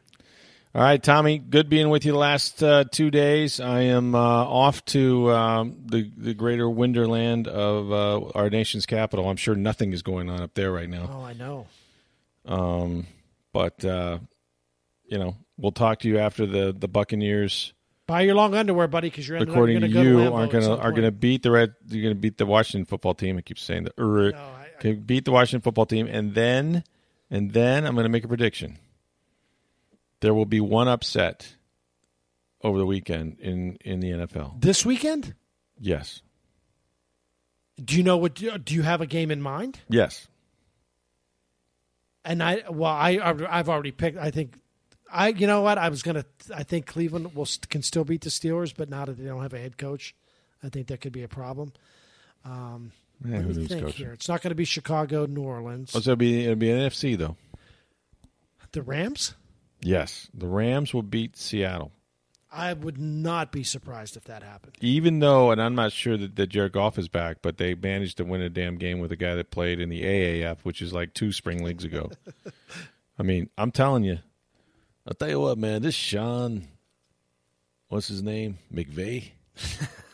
[0.76, 1.38] All right, Tommy.
[1.38, 3.60] Good being with you the last uh, two days.
[3.60, 9.30] I am uh, off to um, the the greater Winderland of uh, our nation's capital.
[9.30, 11.10] I'm sure nothing is going on up there right now.
[11.14, 11.68] Oh, I know.
[12.46, 13.06] Um,
[13.52, 14.18] but uh,
[15.06, 17.74] you know, we'll talk to you after the the Buccaneers,
[18.06, 20.92] Buy your long underwear, buddy, because you're according to gonna go you, aren't gonna are
[20.92, 21.74] gonna beat the red.
[21.88, 23.38] You're gonna beat the Washington football team.
[23.38, 26.84] I keep saying the er, No, I- I- beat the Washington football team, and then
[27.34, 28.78] and then I'm gonna make a prediction.
[30.22, 31.56] There will be one upset
[32.62, 34.62] over the weekend in in the NFL.
[34.62, 35.34] This weekend?
[35.80, 36.22] Yes,
[37.84, 38.36] Do you know what?
[38.36, 39.80] Do you have a game in mind?
[39.90, 40.28] yes.
[42.26, 43.20] And I, well, I,
[43.50, 44.18] I've already picked.
[44.18, 44.58] I think
[45.12, 45.78] I, you know what?
[45.78, 46.24] I was gonna.
[46.56, 49.54] I think Cleveland will can still beat the Steelers, but now that they don't have
[49.54, 50.16] a head coach,
[50.64, 51.74] I think that could be a problem.
[52.46, 52.94] Um,
[53.26, 54.12] Yeah, let who me knows, think here.
[54.12, 56.78] It's not going to be Chicago, New Orleans, Oh, so it'll be it'll be an
[56.90, 57.38] NFC though.
[58.72, 59.36] the Rams.
[59.82, 61.92] Yes, the Rams will beat Seattle.
[62.52, 64.76] I would not be surprised if that happened.
[64.80, 68.18] Even though, and I'm not sure that, that Jared Goff is back, but they managed
[68.18, 70.94] to win a damn game with a guy that played in the AAF, which is
[70.94, 72.12] like two spring leagues ago.
[73.20, 74.20] I mean, I'm telling you.
[75.08, 75.82] I'll tell you what, man.
[75.82, 76.68] This Sean,
[77.90, 78.60] what's his name?
[78.74, 79.32] McVay.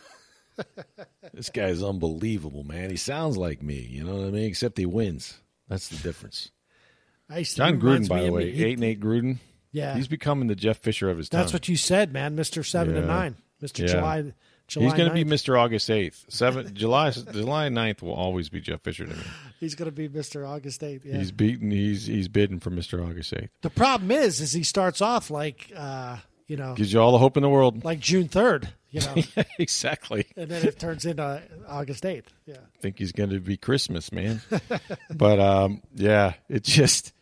[1.33, 2.89] this guy is unbelievable, man.
[2.89, 3.79] He sounds like me.
[3.89, 4.45] You know what I mean?
[4.45, 5.37] Except he wins.
[5.67, 6.51] That's the difference.
[7.29, 8.51] I used to- John he Gruden, by the way.
[8.51, 9.37] He- eight and eight Gruden.
[9.71, 9.95] Yeah.
[9.95, 11.41] he's becoming the Jeff Fisher of his time.
[11.41, 12.35] That's what you said, man.
[12.35, 12.99] Mister Seven Yeah.
[13.01, 13.89] and Nine, Mister Yeah.
[13.89, 14.33] July.
[14.67, 15.33] July He's going to be 9th.
[15.33, 15.59] Mr.
[15.59, 16.25] August eighth.
[16.29, 19.23] Seven July July 9th will always be Jeff Fisher to me.
[19.59, 21.05] He's going to be Mister August Eighth.
[21.05, 21.17] Yeah.
[21.17, 21.69] He's beaten.
[21.71, 23.03] He's he's bidding for Mr.
[23.07, 23.49] August eighth.
[23.61, 27.17] the problem is, is he starts off like, uh, you know, Gives you all the
[27.17, 27.83] hope in the world.
[27.83, 29.15] like June third, you know,
[29.59, 30.25] exactly.
[30.35, 32.31] and then it turns into August eighth.
[32.45, 32.55] Yeah.
[32.57, 34.41] I think he's going to be Christmas, man.
[35.13, 37.13] but um, yeah, it just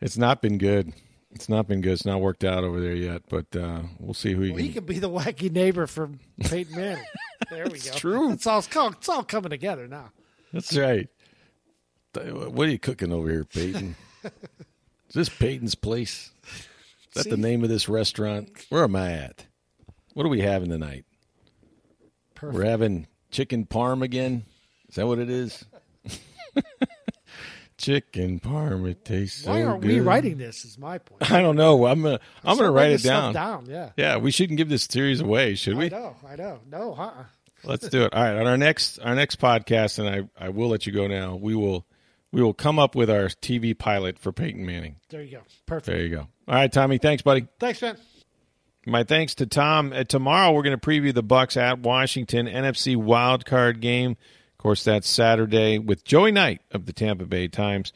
[0.00, 0.92] it's not been good.
[1.32, 1.92] It's not been good.
[1.94, 3.22] It's not worked out over there yet.
[3.28, 4.66] But uh, we'll see who he Well, can.
[4.66, 7.04] he could be the wacky neighbor from Peyton Manning.
[7.50, 7.90] There we go.
[7.92, 8.32] true.
[8.32, 10.12] It's all, it's all coming together now.
[10.52, 11.08] That's right.
[12.14, 13.96] What are you cooking over here, Peyton?
[14.24, 16.30] Is this Peyton's place?
[17.16, 18.48] Is that the name of this restaurant?
[18.68, 19.44] Where am I at?
[20.14, 21.04] What are we having tonight?
[22.34, 22.54] Perfect.
[22.58, 24.44] We're having chicken parm again.
[24.88, 25.64] Is that what it is?
[27.76, 28.88] chicken parm.
[28.88, 29.90] It tastes Why so aren't good.
[29.90, 30.64] we writing this?
[30.64, 31.30] Is my point.
[31.30, 31.86] I don't know.
[31.86, 33.34] I'm gonna I'm gonna Start write it down.
[33.34, 33.66] Down.
[33.68, 33.90] Yeah.
[33.96, 35.86] Yeah, we shouldn't give this series away, should we?
[35.86, 36.16] I know.
[36.28, 36.60] I know.
[36.70, 36.94] No.
[36.94, 37.12] Huh.
[37.64, 38.12] Let's do it.
[38.14, 40.08] All right, on our next our next podcast, and
[40.38, 41.34] I I will let you go now.
[41.36, 41.86] We will
[42.30, 44.96] we will come up with our TV pilot for Peyton Manning.
[45.08, 45.42] There you go.
[45.66, 45.86] Perfect.
[45.86, 46.28] There you go.
[46.46, 46.98] All right, Tommy.
[46.98, 47.46] Thanks, buddy.
[47.58, 47.96] Thanks, man.
[48.86, 49.92] My thanks to Tom.
[49.92, 54.12] Uh, tomorrow we're going to preview the Bucs at Washington NFC wild card game.
[54.12, 57.92] Of course, that's Saturday with Joey Knight of the Tampa Bay Times.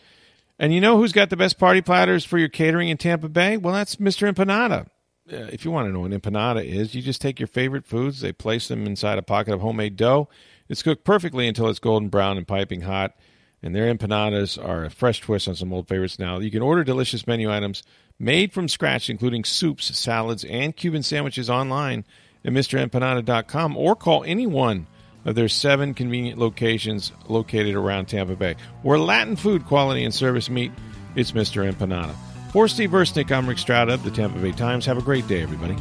[0.59, 3.59] And you know who's got the best party platters for your catering in Tampa Bay?
[3.59, 4.33] Well, that's Mr.
[4.33, 4.87] Empanada.
[5.31, 8.21] Uh, if you want to know what empanada is, you just take your favorite foods,
[8.21, 10.29] they place them inside a pocket of homemade dough.
[10.71, 13.15] It's cooked perfectly until it's golden brown and piping hot.
[13.63, 16.39] And their empanadas are a fresh twist on some old favorites now.
[16.39, 17.83] You can order delicious menu items
[18.19, 22.05] made from scratch, including soups, salads, and Cuban sandwiches online
[22.45, 24.87] at MrEmpanada.com or call any one
[25.25, 28.57] of their seven convenient locations located around Tampa Bay.
[28.83, 30.73] Where Latin food quality and service meet,
[31.15, 31.71] it's Mr.
[31.71, 32.15] Empanada.
[32.53, 34.87] For Steve Versnick, I'm Rick Stroud of the Tampa Bay Times.
[34.87, 35.77] Have a great day, everybody.